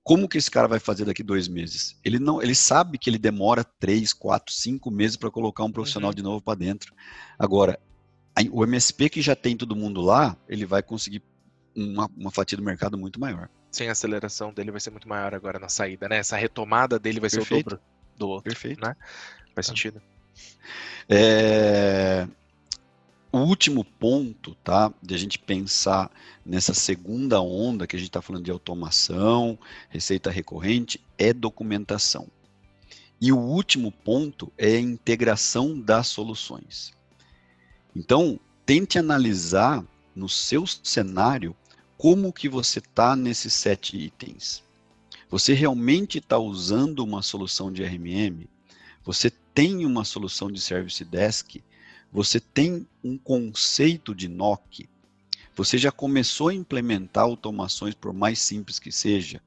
[0.04, 1.98] Como que esse cara vai fazer daqui dois meses?
[2.04, 6.10] Ele não, ele sabe que ele demora três, quatro, cinco meses para colocar um profissional
[6.10, 6.14] Uhum.
[6.14, 6.94] de novo para dentro.
[7.38, 7.78] Agora,
[8.52, 11.22] o MSP que já tem todo mundo lá, ele vai conseguir
[11.74, 13.48] uma, uma fatia do mercado muito maior.
[13.72, 16.18] Sem a aceleração dele vai ser muito maior agora na saída, né?
[16.18, 17.70] Essa retomada dele vai ser o Perfeito.
[17.70, 17.82] dobro
[18.16, 18.44] do outro.
[18.44, 18.80] Perfeito.
[18.86, 18.94] Né?
[19.54, 19.72] Faz Tá.
[19.72, 20.00] sentido.
[21.08, 22.28] É,
[23.34, 26.08] O último ponto, tá, de a gente pensar
[26.46, 32.28] nessa segunda onda que a gente está falando de automação, receita recorrente, é documentação.
[33.20, 36.94] E o último ponto é a integração das soluções.
[37.96, 41.56] Então, tente analisar no seu cenário
[41.98, 44.62] como que você está nesses sete itens.
[45.28, 48.48] Você realmente está usando uma solução de RMM?
[49.04, 51.60] Você tem uma solução de Service Desk?
[52.14, 54.88] Você tem um conceito de NOC?
[55.56, 59.42] Você já começou a implementar automações, por mais simples que seja?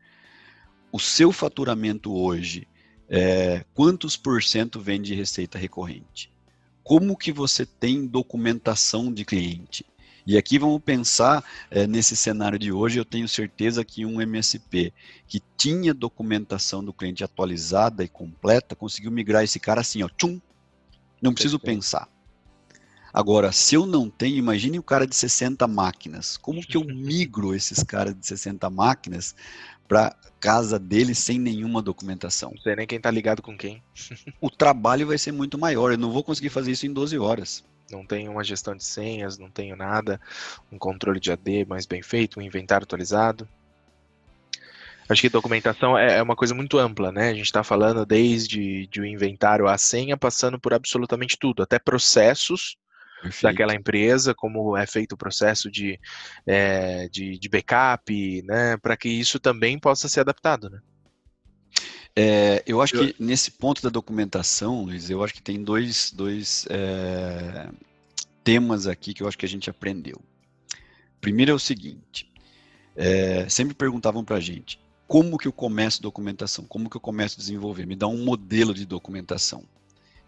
[0.92, 2.68] O seu faturamento hoje,
[3.08, 6.30] é, quantos por cento vem de receita recorrente?
[6.84, 9.86] Como que você tem documentação de cliente?
[10.26, 13.00] E aqui vamos pensar é, nesse cenário de hoje.
[13.00, 14.94] Eu tenho certeza que um MSP
[15.26, 20.42] que tinha documentação do cliente atualizada e completa conseguiu migrar esse cara assim, ó, tchum,
[21.22, 21.78] não preciso Perfeito.
[21.78, 22.17] pensar.
[23.18, 26.38] Agora, se eu não tenho, imagine o cara de 60 máquinas.
[26.38, 29.36] Como que eu migro esses caras de 60 máquinas
[29.88, 32.52] para casa dele sem nenhuma documentação?
[32.52, 33.82] Não sei nem quem tá ligado com quem.
[34.40, 35.92] O trabalho vai ser muito maior.
[35.92, 37.66] Eu não vou conseguir fazer isso em 12 horas.
[37.92, 40.22] Não tenho uma gestão de senhas, não tenho nada,
[40.72, 43.50] um controle de AD mais bem feito, um inventário atualizado.
[45.10, 47.30] Acho que documentação é é uma coisa muito ampla, né?
[47.30, 51.80] A gente está falando desde de o inventário à senha, passando por absolutamente tudo, até
[51.80, 52.78] processos
[53.22, 53.44] Perfeito.
[53.44, 56.00] daquela empresa, como é feito o processo de,
[56.46, 58.78] é, de, de backup, né?
[58.78, 60.80] Para que isso também possa ser adaptado, né?
[62.16, 66.12] É, eu acho Eu- que nesse ponto da documentação, Luiz, eu acho que tem dois,
[66.12, 67.70] dois é,
[68.44, 70.20] temas aqui que eu acho que a gente aprendeu.
[71.22, 72.32] Primeiro é o seguinte:
[72.96, 77.36] é, sempre perguntavam para a gente como que eu começo documentação, como que eu começo
[77.36, 79.64] a desenvolver, me dá um modelo de documentação.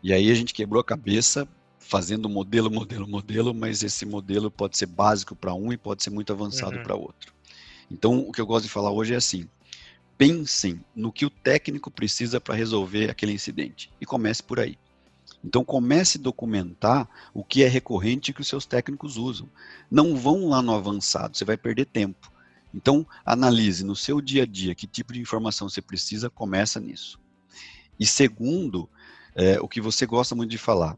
[0.01, 1.47] E aí a gente quebrou a cabeça
[1.79, 6.11] fazendo modelo, modelo, modelo, mas esse modelo pode ser básico para um e pode ser
[6.11, 6.83] muito avançado Uhum.
[6.83, 7.33] para outro.
[7.91, 9.49] Então, o que eu gosto de falar hoje é assim:
[10.17, 14.77] pensem no que o técnico precisa para resolver aquele incidente e comece por aí.
[15.43, 19.49] Então comece a documentar o que é recorrente que os seus técnicos usam.
[19.89, 22.31] Não vão lá no avançado, você vai perder tempo.
[22.73, 27.19] Então analise no seu dia a dia que tipo de informação você precisa, começa nisso.
[27.99, 28.89] E segundo,
[29.35, 30.97] é, o que você gosta muito de falar,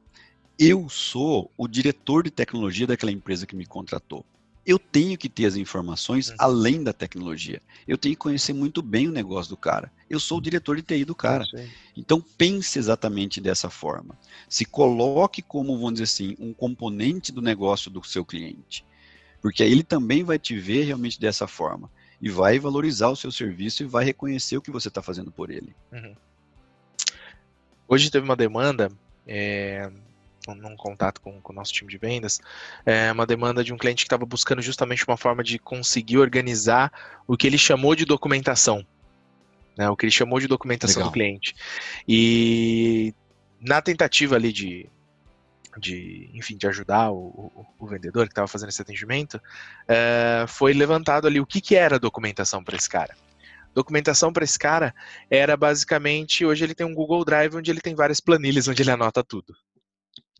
[0.64, 4.24] eu sou o diretor de tecnologia daquela empresa que me contratou.
[4.64, 6.36] Eu tenho que ter as informações Uhum.
[6.38, 7.60] além da tecnologia.
[7.88, 9.92] Eu tenho que conhecer muito bem o negócio do cara.
[10.08, 11.46] Eu sou o diretor de TI do cara.
[11.98, 14.16] Então pense exatamente dessa forma.
[14.48, 18.86] Se coloque como, vamos dizer assim, um componente do negócio do seu cliente.
[19.42, 21.90] Porque aí ele também vai te ver realmente dessa forma.
[22.22, 25.50] E vai valorizar o seu serviço e vai reconhecer o que você está fazendo por
[25.50, 25.76] ele.
[27.88, 28.92] Hoje teve uma demanda,
[29.26, 29.92] é,
[30.48, 32.40] num- contato com, com o nosso time de vendas,
[32.86, 36.92] é, uma demanda de um cliente que estava buscando justamente uma forma de conseguir organizar
[37.28, 38.86] o que ele chamou de documentação.
[39.78, 41.10] né, o que ele chamou de documentação Legal.
[41.10, 41.56] do cliente.
[42.08, 43.14] E
[43.60, 44.90] na tentativa ali de,
[45.78, 47.16] de enfim, de ajudar o,
[47.56, 49.42] o- o vendedor que estava fazendo esse atendimento,
[49.88, 53.16] é, foi levantado ali o que, que era documentação para esse cara.
[53.74, 54.94] Documentação para esse cara
[55.30, 58.92] era basicamente, hoje ele tem um Google Drive onde ele tem várias planilhas onde ele
[58.92, 59.56] anota tudo.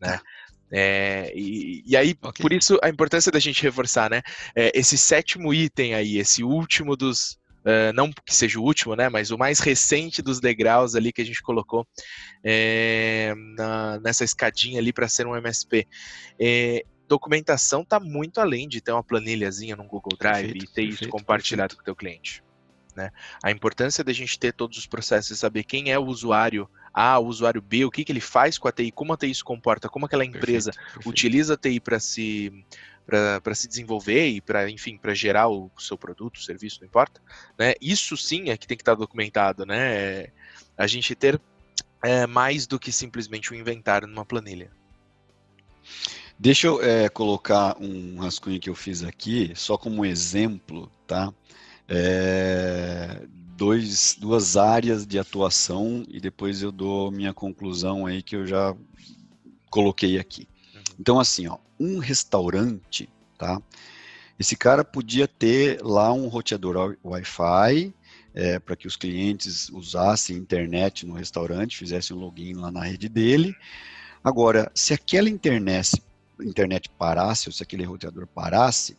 [0.02, 0.20] Né?
[0.74, 2.42] É, e, e, aí, okay.
[2.42, 4.22] por isso, a importância da gente reforçar, né?
[4.56, 7.40] É, esse sétimo item aí, esse último dos.
[7.62, 9.08] Uh, não que seja o último, né?
[9.08, 11.86] Mas o mais recente dos degraus ali que a gente colocou
[12.42, 15.86] é, na, nessa escadinha ali para ser um MSP.
[16.40, 20.74] É, documentação está muito além de ter uma planilhazinha no Google Drive perfeito, e ter
[20.74, 21.76] perfeito, isso compartilhado perfeito.
[21.76, 22.42] com o teu cliente.
[22.96, 23.10] Né?
[23.42, 27.18] A importância da gente ter todos os processos e saber quem é o usuário A,
[27.18, 29.44] o usuário B, o que, que ele faz com a TI, como a TI se
[29.44, 31.08] comporta, como aquela empresa perfeito, perfeito.
[31.08, 32.64] utiliza a TI para se
[33.04, 37.20] para se desenvolver e para enfim para gerar o seu produto, o serviço, não importa,
[37.58, 37.74] né?
[37.80, 40.28] Isso sim é que tem que estar tá documentado, né?
[40.78, 41.40] A gente ter
[42.02, 44.70] é, mais do que simplesmente um inventário numa planilha.
[46.38, 51.32] Deixa eu é, colocar um rascunho que eu fiz aqui, só como exemplo, tá?
[51.88, 53.22] é,
[53.62, 58.74] dois, duas áreas de atuação e depois eu dou minha conclusão aí que eu já
[59.70, 60.48] coloquei aqui.
[60.74, 60.80] Uhum.
[60.98, 63.62] Então, assim, ó, um restaurante, tá?
[64.36, 67.94] Esse cara podia ter lá um roteador Wi-Fi
[68.34, 73.08] é, para que os clientes usassem internet no restaurante, fizessem um login lá na rede
[73.08, 73.54] dele.
[74.24, 76.02] Agora, se aquela internet,
[76.40, 78.96] internet parasse, ou se aquele roteador parasse,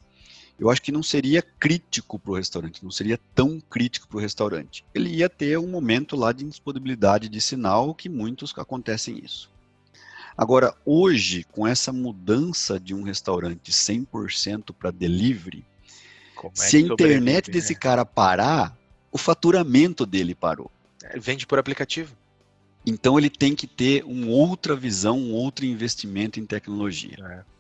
[0.64, 4.22] eu acho que não seria crítico para o restaurante, não seria tão crítico para o
[4.22, 4.86] restaurante.
[4.96, 9.52] Ele ia ter um momento lá de indisponibilidade de sinal, que muitos acontecem isso.
[10.38, 15.66] Agora, hoje, com essa mudança de um restaurante 100% para delivery,
[16.42, 17.80] é se a internet desse né?
[17.80, 18.74] cara parar,
[19.12, 20.72] o faturamento dele parou.
[21.12, 22.16] Ele vende por aplicativo.
[22.86, 27.18] Então ele tem que ter uma outra visão, um outro investimento em tecnologia.
[27.20, 27.53] É.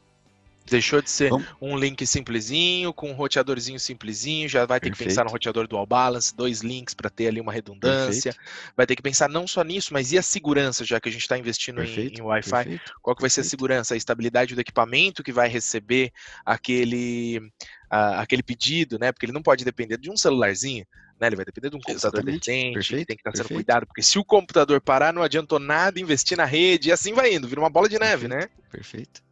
[0.65, 1.47] Deixou de ser Vamos.
[1.62, 4.97] um link simplesinho, com um roteadorzinho simplesinho, já vai ter Perfeito.
[4.97, 8.32] que pensar no roteador dual balance, dois links para ter ali uma redundância.
[8.32, 8.73] Perfeito.
[8.76, 11.21] Vai ter que pensar não só nisso, mas e a segurança, já que a gente
[11.21, 12.80] está investindo em, em Wi-Fi?
[13.02, 13.93] Qual que vai ser a segurança?
[13.93, 16.12] A estabilidade do equipamento que vai receber
[16.45, 17.41] aquele,
[17.89, 19.12] aquele pedido, né?
[19.12, 20.86] Porque ele não pode depender de um celularzinho.
[21.19, 22.49] Né, ele vai depender de um computador Exatamente.
[22.49, 23.08] decente, Perfeito.
[23.08, 23.58] tem que estar tá sendo Perfeito.
[23.58, 27.34] cuidado, porque se o computador parar, não adiantou nada investir na rede, e assim vai
[27.34, 28.49] indo, vira uma bola de neve, Perfeito.
[28.49, 28.63] né?
[28.71, 29.23] Perfeito.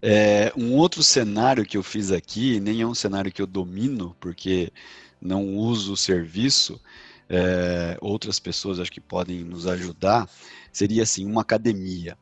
[0.00, 4.16] É, um outro cenário que eu fiz aqui, nem é um cenário que eu domino,
[4.20, 4.72] porque
[5.20, 6.80] não uso o serviço,
[7.28, 10.28] é, outras pessoas acho que podem nos ajudar,
[10.72, 12.16] seria assim, uma academia.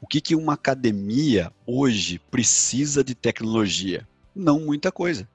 [0.00, 4.06] O que, que uma academia hoje precisa de tecnologia?
[4.34, 5.28] Não muita coisa,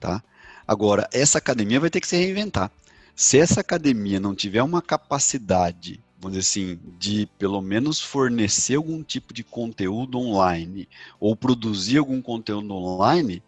[0.00, 0.22] tá?
[0.66, 2.70] Agora, essa academia vai ter que se reinventar.
[3.14, 9.02] Se essa academia não tiver uma capacidade vamos dizer assim, de pelo menos fornecer algum
[9.02, 10.88] tipo de conteúdo online
[11.20, 13.42] ou produzir algum conteúdo online,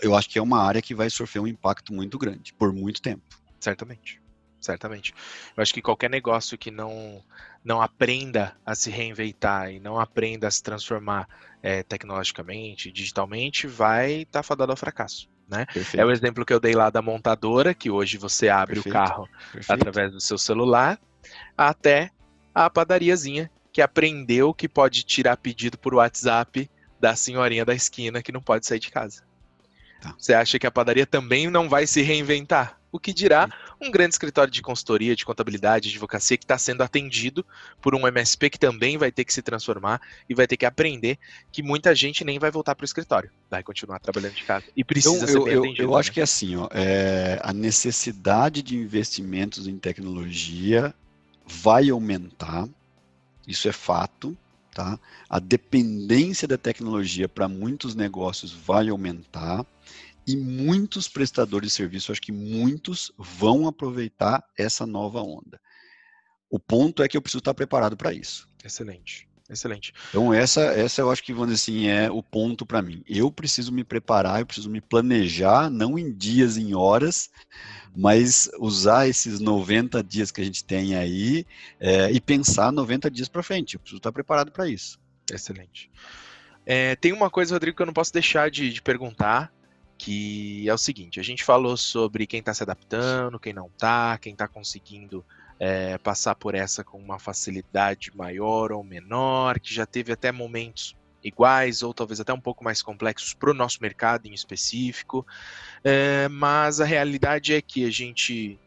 [0.00, 3.02] eu acho que é uma área que vai sofrer um impacto muito grande por muito
[3.02, 3.22] tempo.
[3.58, 4.20] Certamente.
[4.60, 5.14] Certamente.
[5.56, 7.22] Eu acho que qualquer negócio que não,
[7.64, 11.26] não aprenda a se reinventar e não aprenda a se transformar
[11.62, 15.28] é, tecnologicamente, digitalmente, vai estar tá fadado ao fracasso.
[15.48, 15.66] Né?
[15.96, 18.94] É o exemplo que eu dei lá da montadora, que hoje você abre Perfeito.
[18.94, 19.72] o carro Perfeito.
[19.72, 21.00] através do seu celular
[21.56, 22.10] até
[22.54, 28.32] a padariazinha que aprendeu que pode tirar pedido por WhatsApp da senhorinha da esquina que
[28.32, 29.22] não pode sair de casa.
[30.00, 30.14] Tá.
[30.18, 32.78] Você acha que a padaria também não vai se reinventar?
[32.92, 33.48] O que dirá
[33.80, 37.46] um grande escritório de consultoria, de contabilidade, de advocacia que está sendo atendido
[37.80, 41.16] por um MSP que também vai ter que se transformar e vai ter que aprender
[41.52, 44.82] que muita gente nem vai voltar para o escritório, vai continuar trabalhando de casa e
[44.82, 45.82] precisa então, ser eu, bem eu, atendido.
[45.84, 50.92] Eu acho que assim, ó, é, a necessidade de investimentos em tecnologia
[51.50, 52.68] vai aumentar,
[53.46, 54.36] isso é fato,
[54.72, 54.98] tá?
[55.28, 59.66] A dependência da tecnologia para muitos negócios vai aumentar
[60.26, 65.60] e muitos prestadores de serviço, acho que muitos vão aproveitar essa nova onda.
[66.48, 68.48] O ponto é que eu preciso estar preparado para isso.
[68.64, 69.29] Excelente.
[69.50, 69.92] Excelente.
[70.10, 73.02] Então essa, essa eu acho que vamos assim é o ponto para mim.
[73.08, 77.28] Eu preciso me preparar, eu preciso me planejar, não em dias, em horas,
[77.94, 81.44] mas usar esses 90 dias que a gente tem aí
[81.80, 83.74] é, e pensar 90 dias para frente.
[83.74, 85.00] Eu preciso estar preparado para isso.
[85.28, 85.90] Excelente.
[86.64, 89.52] É, tem uma coisa, Rodrigo, que eu não posso deixar de, de perguntar,
[89.98, 94.16] que é o seguinte: a gente falou sobre quem está se adaptando, quem não está,
[94.18, 95.24] quem está conseguindo
[95.60, 100.96] é, passar por essa com uma facilidade maior ou menor, que já teve até momentos
[101.22, 105.26] iguais ou talvez até um pouco mais complexos para o nosso mercado em específico,
[105.84, 108.58] é, mas a realidade é que a gente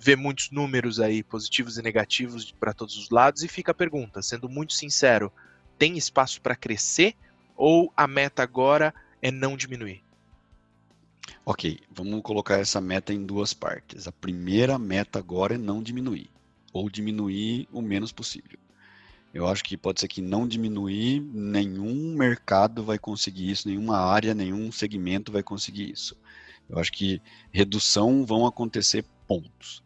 [0.00, 4.22] vê muitos números aí positivos e negativos para todos os lados e fica a pergunta,
[4.22, 5.30] sendo muito sincero,
[5.76, 7.14] tem espaço para crescer
[7.54, 10.02] ou a meta agora é não diminuir?
[11.44, 14.06] Ok, vamos colocar essa meta em duas partes.
[14.06, 16.30] A primeira meta agora é não diminuir
[16.72, 18.58] ou diminuir o menos possível.
[19.32, 24.34] Eu acho que pode ser que não diminuir, nenhum mercado vai conseguir isso, nenhuma área,
[24.34, 26.16] nenhum segmento vai conseguir isso.
[26.68, 29.82] Eu acho que redução vão acontecer pontos.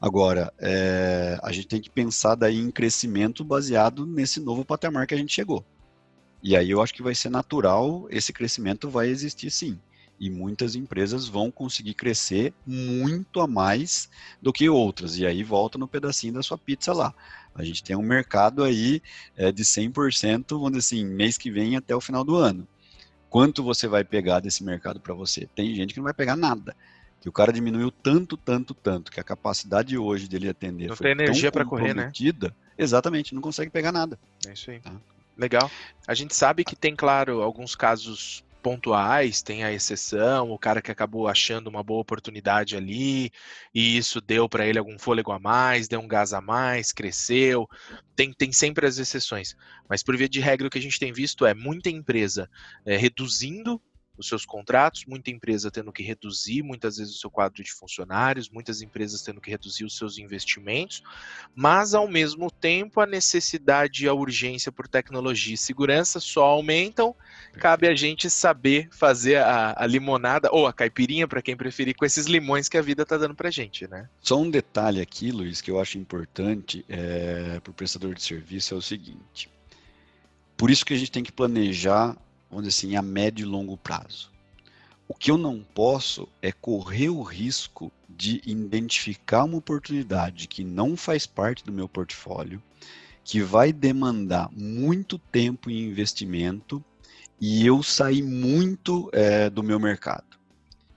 [0.00, 5.14] Agora, é, a gente tem que pensar daí em crescimento baseado nesse novo patamar que
[5.14, 5.64] a gente chegou.
[6.42, 9.80] E aí eu acho que vai ser natural, esse crescimento vai existir sim.
[10.18, 14.08] E muitas empresas vão conseguir crescer muito a mais
[14.40, 15.18] do que outras.
[15.18, 17.12] E aí volta no pedacinho da sua pizza lá.
[17.54, 19.02] A gente tem um mercado aí
[19.36, 22.66] é, de 100%, vamos dizer assim, mês que vem até o final do ano.
[23.28, 25.48] Quanto você vai pegar desse mercado para você?
[25.54, 26.74] Tem gente que não vai pegar nada
[27.24, 31.04] que o cara diminuiu tanto, tanto, tanto, que a capacidade hoje dele atender não foi
[31.04, 32.10] tem energia para correr, né?
[32.76, 34.18] Exatamente, não consegue pegar nada.
[34.46, 34.78] É isso aí.
[34.78, 34.92] Tá?
[35.34, 35.70] Legal.
[36.06, 40.90] A gente sabe que tem, claro, alguns casos pontuais, tem a exceção, o cara que
[40.90, 43.30] acabou achando uma boa oportunidade ali,
[43.74, 47.68] e isso deu para ele algum fôlego a mais, deu um gás a mais, cresceu.
[48.16, 49.54] Tem, tem sempre as exceções.
[49.86, 52.48] Mas por via de regra, o que a gente tem visto é muita empresa
[52.86, 53.78] é, reduzindo
[54.16, 58.48] os seus contratos, muita empresa tendo que reduzir muitas vezes o seu quadro de funcionários,
[58.48, 61.02] muitas empresas tendo que reduzir os seus investimentos,
[61.54, 67.14] mas ao mesmo tempo a necessidade e a urgência por tecnologia e segurança só aumentam.
[67.54, 72.04] Cabe a gente saber fazer a, a limonada ou a caipirinha para quem preferir com
[72.04, 74.08] esses limões que a vida está dando para gente, né?
[74.20, 78.74] Só um detalhe aqui, Luiz, que eu acho importante é, para o prestador de serviço
[78.74, 79.50] é o seguinte.
[80.56, 82.16] Por isso que a gente tem que planejar
[82.54, 84.30] vamos dizer assim, a médio e longo prazo.
[85.08, 90.96] O que eu não posso é correr o risco de identificar uma oportunidade que não
[90.96, 92.62] faz parte do meu portfólio,
[93.24, 96.82] que vai demandar muito tempo e investimento
[97.40, 100.38] e eu sair muito é, do meu mercado.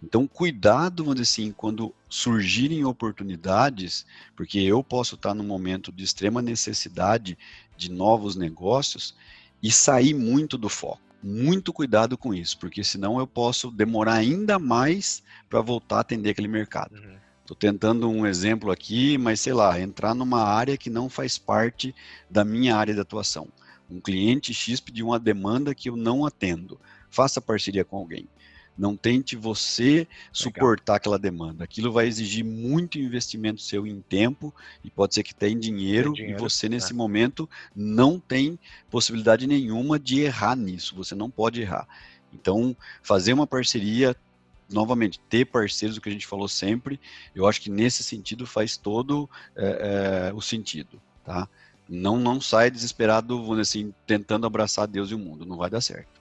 [0.02, 4.06] Então, cuidado, vamos dizer assim, quando surgirem oportunidades,
[4.36, 7.36] porque eu posso estar num momento de extrema necessidade
[7.76, 9.16] de novos negócios
[9.62, 14.58] e sair muito do foco muito cuidado com isso, porque senão eu posso demorar ainda
[14.58, 16.96] mais para voltar a atender aquele mercado.
[16.96, 17.60] Estou uhum.
[17.60, 21.94] tentando um exemplo aqui, mas sei lá, entrar numa área que não faz parte
[22.30, 23.50] da minha área de atuação.
[23.90, 26.80] Um cliente X pediu uma demanda que eu não atendo.
[27.10, 28.28] Faça parceria com alguém.
[28.78, 30.98] Não tente você suportar Legal.
[30.98, 31.64] aquela demanda.
[31.64, 34.54] Aquilo vai exigir muito investimento seu em tempo
[34.84, 36.96] e pode ser que tenha dinheiro, dinheiro e você nesse é.
[36.96, 38.60] momento não tem
[38.90, 40.96] possibilidade nenhuma de errar nisso.
[40.96, 41.88] Você não pode errar.
[42.32, 44.16] Então, fazer uma parceria,
[44.70, 47.00] novamente, ter parceiros, o que a gente falou sempre,
[47.34, 51.48] eu acho que nesse sentido faz todo é, é, o sentido, tá?
[51.90, 56.17] Não, não sai desesperado, assim, tentando abraçar Deus e o mundo, não vai dar certo.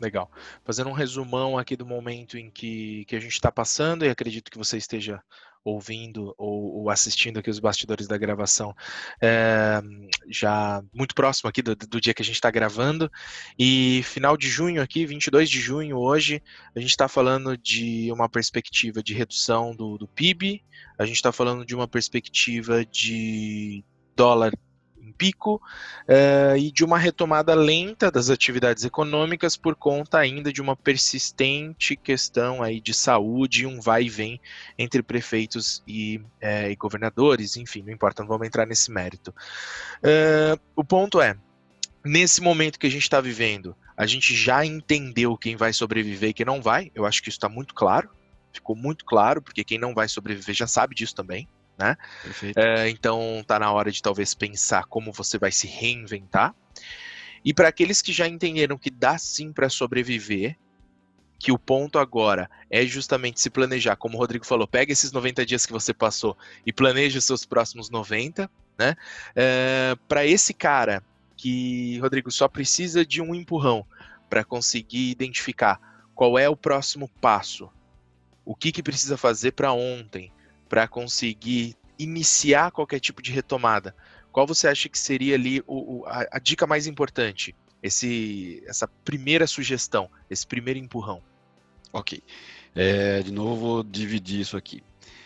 [0.00, 0.30] Legal.
[0.64, 4.50] Fazendo um resumão aqui do momento em que, que a gente está passando, e acredito
[4.50, 5.22] que você esteja
[5.64, 8.74] ouvindo ou, ou, assistindo aqui os bastidores da gravação,
[9.20, 9.80] é,
[10.28, 13.10] já muito próximo aqui do, do dia que a gente está gravando,
[13.58, 16.42] e final de junho aqui, 22 de junho hoje,
[16.76, 20.62] a gente está falando de uma perspectiva de redução do, do PIB,
[20.98, 23.82] a gente está falando de uma perspectiva de
[24.14, 24.52] dólar
[25.16, 25.56] pico
[26.08, 31.96] uh, e de uma retomada lenta das atividades econômicas por conta ainda de uma persistente
[31.96, 34.40] questão aí de saúde, um vai e vem
[34.78, 39.34] entre prefeitos e, uh, e governadores, enfim, não importa, não vamos entrar nesse mérito.
[39.98, 41.36] Uh, o ponto é,
[42.04, 46.34] nesse momento que a gente está vivendo, a gente já entendeu quem vai sobreviver e
[46.34, 48.10] quem não vai, eu acho que isso está muito claro,
[48.52, 51.48] ficou muito claro, porque quem não vai sobreviver já sabe disso também
[51.78, 51.96] né?
[52.56, 56.54] É, então tá na hora de talvez pensar como você vai se reinventar.
[57.44, 60.56] E para aqueles que já entenderam que dá sim para sobreviver,
[61.38, 65.44] que o ponto agora é justamente se planejar, como o Rodrigo falou, pega esses 90
[65.44, 68.96] dias que você passou e planeje os seus próximos 90, né?
[69.36, 71.02] É, para esse cara
[71.36, 73.86] que, Rodrigo, só precisa de um empurrão
[74.30, 75.78] para conseguir identificar
[76.14, 77.68] qual é o próximo passo,
[78.44, 80.32] o que, que precisa fazer para ontem,
[80.74, 83.94] para conseguir iniciar qualquer tipo de retomada,
[84.32, 87.54] qual você acha que seria ali o, o, a, a, dica mais importante?
[87.80, 91.22] Esse, essa primeira sugestão, esse primeiro empurrão.
[91.92, 92.20] Ok.
[92.74, 94.82] É, de novo, vou dividir isso aqui.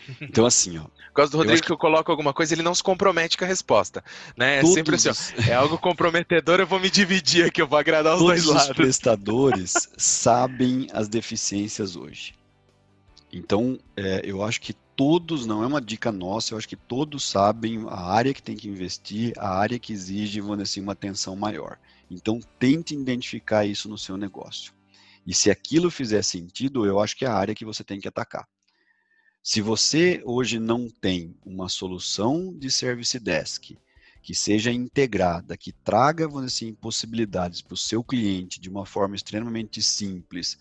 [0.21, 0.83] Então, assim, ó.
[0.83, 1.67] Por causa do Rodrigo que...
[1.67, 1.73] que...
[1.73, 4.03] eu coloco alguma coisa, ele não se compromete com a resposta.
[4.37, 4.57] Né?
[4.57, 4.75] É Todos...
[4.75, 8.19] sempre assim, ó, é algo comprometedor, eu vou me dividir aqui, eu vou agradar os
[8.19, 8.69] Todos dois lados.
[8.69, 12.35] Os prestadores sabem as deficiências hoje.
[13.31, 17.23] Então, é, eu acho que todos, não é uma dica nossa, eu acho que todos
[17.23, 20.91] sabem a área que tem que investir, a área que exige, vamos dizer assim, uma
[20.91, 21.79] atenção maior.
[22.11, 24.73] Então, tente identificar isso no seu negócio.
[25.25, 28.09] E se aquilo fizer sentido, eu acho que é a área que você tem que
[28.09, 28.45] atacar.
[29.41, 33.77] Se você hoje não tem uma solução de service desk
[34.21, 38.85] que seja integrada, que traga, vamos dizer assim, possibilidades para o seu cliente de uma
[38.85, 40.59] forma extremamente simples,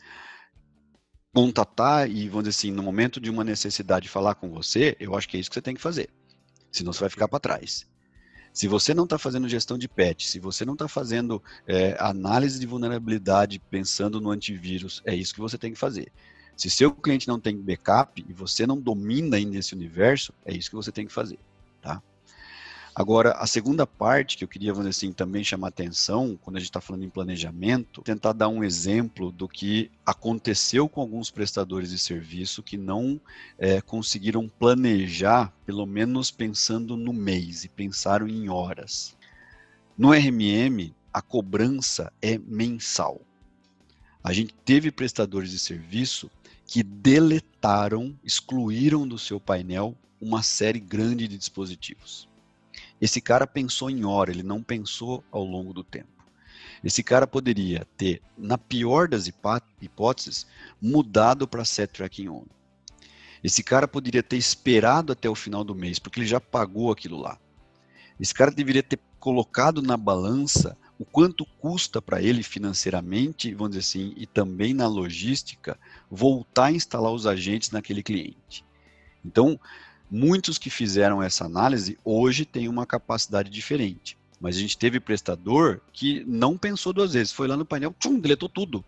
[1.32, 5.28] contatar e, vamos dizer assim, no momento de uma necessidade falar com você, eu acho
[5.28, 6.08] que é isso que você tem que fazer.
[6.70, 7.86] Senão você vai ficar para trás.
[8.52, 12.58] Se você não está fazendo gestão de patch, se você não está fazendo é, análise
[12.58, 16.10] de vulnerabilidade pensando no antivírus, é isso que você tem que fazer.
[16.56, 20.70] Se seu cliente não tem backup e você não domina ainda esse universo, é isso
[20.70, 21.38] que você tem que fazer?
[22.98, 26.68] Agora, a segunda parte que eu queria, vamos assim, também chamar atenção, quando a gente
[26.68, 31.98] está falando em planejamento, tentar dar um exemplo do que aconteceu com alguns prestadores de
[32.00, 33.20] serviço que não
[33.56, 39.16] é, conseguiram planejar, pelo menos pensando no mês, e pensaram em horas.
[39.96, 43.20] No RMM, a cobrança é mensal.
[44.24, 46.28] A gente teve prestadores de serviço
[46.66, 52.27] que deletaram, excluíram do seu painel uma série grande de dispositivos.
[53.00, 56.18] Esse cara pensou em hora, ele não pensou ao longo do tempo.
[56.82, 60.46] Esse cara poderia ter, na pior das hipóteses,
[60.80, 62.44] mudado para set tracking on.
[63.42, 67.18] Esse cara poderia ter esperado até o final do mês, porque ele já pagou aquilo
[67.18, 67.38] lá.
[68.18, 73.80] Esse cara deveria ter colocado na balança o quanto custa para ele financeiramente, vamos dizer
[73.80, 75.78] assim, e também na logística,
[76.10, 78.64] voltar a instalar os agentes naquele cliente.
[79.24, 79.58] Então,
[80.10, 84.16] Muitos que fizeram essa análise hoje têm uma capacidade diferente.
[84.40, 88.18] Mas a gente teve prestador que não pensou duas vezes, foi lá no painel, tchum,
[88.18, 88.84] deletou tudo.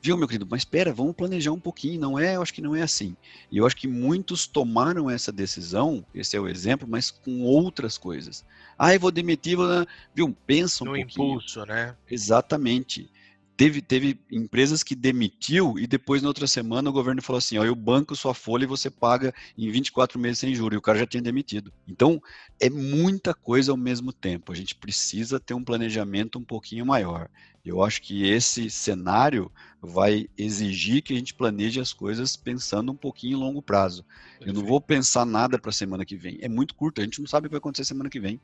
[0.00, 0.46] Viu, meu querido?
[0.50, 1.98] Mas espera, vamos planejar um pouquinho.
[1.98, 3.16] Não é, eu acho que não é assim.
[3.50, 7.96] E eu acho que muitos tomaram essa decisão, esse é o exemplo, mas com outras
[7.96, 8.44] coisas.
[8.78, 9.66] Ah, eu vou demitir, vou...
[10.14, 10.36] viu?
[10.46, 11.26] Pensa um no pouquinho.
[11.26, 11.96] No impulso, né?
[12.10, 13.10] Exatamente
[13.56, 17.64] teve, teve empresas que demitiu e depois na outra semana o governo falou assim, ó,
[17.64, 20.98] eu banco sua folha e você paga em 24 meses sem juros, e o cara
[20.98, 21.72] já tinha demitido.
[21.86, 22.20] Então,
[22.60, 24.52] é muita coisa ao mesmo tempo.
[24.52, 27.28] A gente precisa ter um planejamento um pouquinho maior.
[27.64, 29.50] Eu acho que esse cenário
[29.80, 34.04] vai exigir que a gente planeje as coisas pensando um pouquinho em longo prazo.
[34.40, 36.38] Eu não vou pensar nada para a semana que vem.
[36.42, 38.38] É muito curto, a gente não sabe o que vai acontecer semana que vem.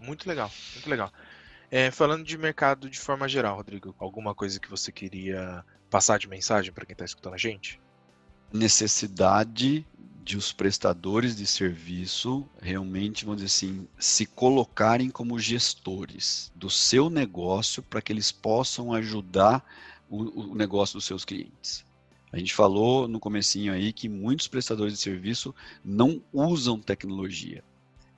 [0.00, 1.12] Muito legal, muito legal.
[1.70, 6.28] É, falando de mercado de forma geral, Rodrigo, alguma coisa que você queria passar de
[6.28, 7.80] mensagem para quem está escutando a gente?
[8.52, 9.86] Necessidade
[10.24, 17.08] de os prestadores de serviço realmente, vamos dizer assim, se colocarem como gestores do seu
[17.08, 19.64] negócio para que eles possam ajudar
[20.08, 21.84] o, o, negócio dos seus clientes.
[22.32, 25.54] A gente falou no comecinho aí que muitos prestadores de serviço
[25.84, 27.64] não usam tecnologia.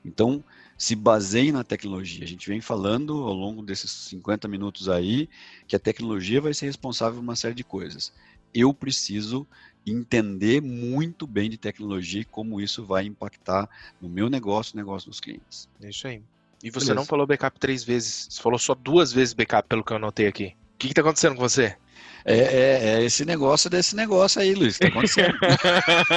[0.04, 0.42] Então,
[0.82, 2.24] se baseie na tecnologia.
[2.24, 5.28] A gente vem falando ao longo desses 50 minutos aí
[5.68, 8.12] que a tecnologia vai ser responsável por uma série de coisas.
[8.52, 9.46] Eu preciso
[9.86, 13.70] entender muito bem de tecnologia e como isso vai impactar
[14.00, 15.68] no meu negócio, no negócio dos clientes.
[15.80, 16.20] É isso aí.
[16.64, 16.94] E você Beleza.
[16.94, 20.26] não falou backup três vezes, você falou só duas vezes backup, pelo que eu anotei
[20.26, 20.56] aqui.
[20.74, 21.76] O que está acontecendo com você?
[22.24, 25.38] É, é, é, esse negócio desse negócio aí, Luiz, que tá acontecendo.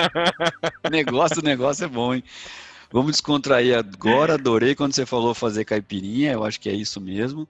[0.89, 2.23] negócio do negócio é bom, hein?
[2.95, 4.35] Vamos descontrair agora.
[4.35, 6.31] Adorei quando você falou fazer caipirinha.
[6.31, 7.45] Eu acho que é isso mesmo.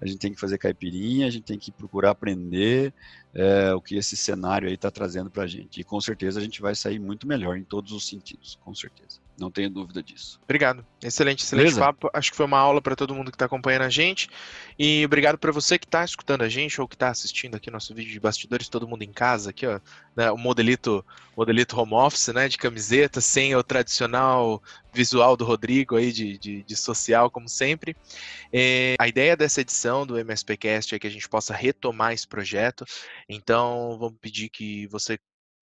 [0.00, 2.94] A gente tem que fazer caipirinha, a gente tem que procurar aprender
[3.34, 5.82] é, o que esse cenário aí está trazendo para a gente.
[5.82, 9.20] E com certeza a gente vai sair muito melhor em todos os sentidos, com certeza.
[9.38, 10.40] Não tenho dúvida disso.
[10.44, 10.84] Obrigado.
[11.02, 11.80] Excelente, excelente Beleza?
[11.80, 12.10] papo.
[12.12, 14.30] Acho que foi uma aula para todo mundo que está acompanhando a gente.
[14.78, 17.94] E obrigado para você que está escutando a gente ou que está assistindo aqui nosso
[17.94, 19.78] vídeo de bastidores, todo mundo em casa, aqui, ó,
[20.16, 21.04] né, o modelito,
[21.36, 24.62] modelito home office, né, de camiseta, sem o tradicional
[24.92, 27.94] visual do Rodrigo aí de, de, de social, como sempre.
[28.50, 32.86] É, a ideia dessa edição do MSPcast é que a gente possa retomar esse projeto.
[33.28, 35.18] Então, vamos pedir que você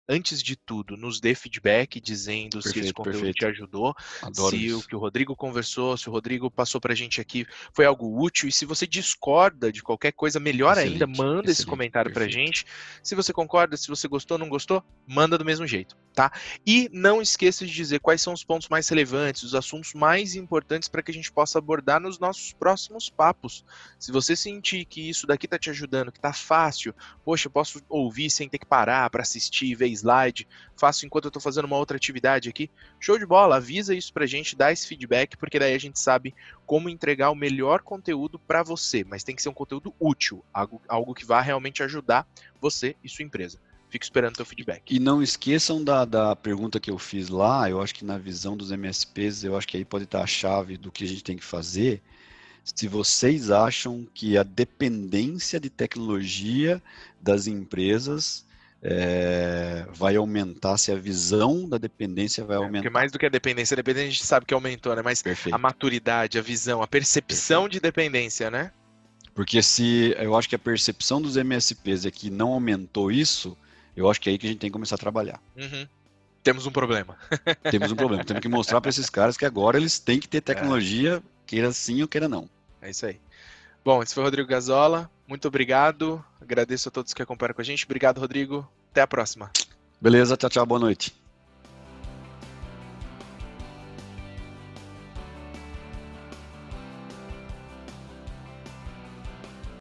[0.09, 3.39] antes de tudo, nos dê feedback dizendo perfeito, se esse conteúdo perfeito.
[3.39, 4.79] te ajudou, Adoro se isso.
[4.79, 8.49] o que o Rodrigo conversou, se o Rodrigo passou pra gente aqui foi algo útil.
[8.49, 12.33] E se você discorda de qualquer coisa, melhor excelente, ainda, manda excelente, esse comentário perfeito.
[12.35, 12.67] pra gente.
[13.03, 16.31] Se você concorda, se você gostou, não gostou, manda do mesmo jeito, tá?
[16.65, 20.89] E não esqueça de dizer quais são os pontos mais relevantes, os assuntos mais importantes
[20.89, 23.65] para que a gente possa abordar nos nossos próximos papos.
[23.99, 26.95] Se você sentir que isso daqui tá te ajudando, que tá fácil,
[27.25, 31.29] poxa, eu posso ouvir sem ter que parar para assistir, ver slide, faço enquanto eu
[31.29, 32.71] estou fazendo uma outra atividade aqui.
[33.01, 36.35] Show de bola, avisa isso pra gente, dá esse feedback, porque daí a gente sabe
[36.65, 40.81] como entregar o melhor conteúdo para você, mas tem que ser um conteúdo útil, algo,
[40.89, 42.27] algo que vá realmente ajudar
[42.61, 43.59] você e sua empresa.
[43.89, 44.95] Fico esperando teu feedback.
[44.95, 48.57] E não esqueçam da, da pergunta que eu fiz lá, eu acho que na visão
[48.57, 51.37] dos MSPs, eu acho que aí pode estar a chave do que a gente tem
[51.37, 52.03] que fazer.
[52.65, 56.83] Se vocês acham que a dependência de tecnologia
[57.21, 58.46] das empresas
[58.83, 62.83] é, vai aumentar, se a visão da dependência vai aumentar.
[62.83, 65.03] Porque mais do que a dependência, a dependência a gente sabe que aumentou, né?
[65.03, 65.55] Mas Perfeito.
[65.55, 67.73] a maturidade, a visão, a percepção Perfeito.
[67.73, 68.71] de dependência, né?
[69.35, 73.57] Porque se eu acho que a percepção dos MSPs é que não aumentou isso,
[73.95, 75.41] eu acho que é aí que a gente tem que começar a trabalhar.
[75.57, 75.87] Uhum.
[76.43, 77.19] Temos um problema.
[77.71, 78.25] Temos um problema.
[78.25, 81.23] Temos que mostrar para esses caras que agora eles têm que ter tecnologia, é.
[81.45, 82.49] queira sim ou queira não.
[82.81, 83.19] É isso aí.
[83.87, 85.09] Bom, esse foi o Rodrigo Gazola.
[85.29, 86.21] Muito obrigado.
[86.41, 87.85] Agradeço a todos que acompanham com a gente.
[87.85, 88.69] Obrigado, Rodrigo.
[88.91, 89.49] Até a próxima.
[90.01, 91.15] Beleza, tchau, tchau, boa noite.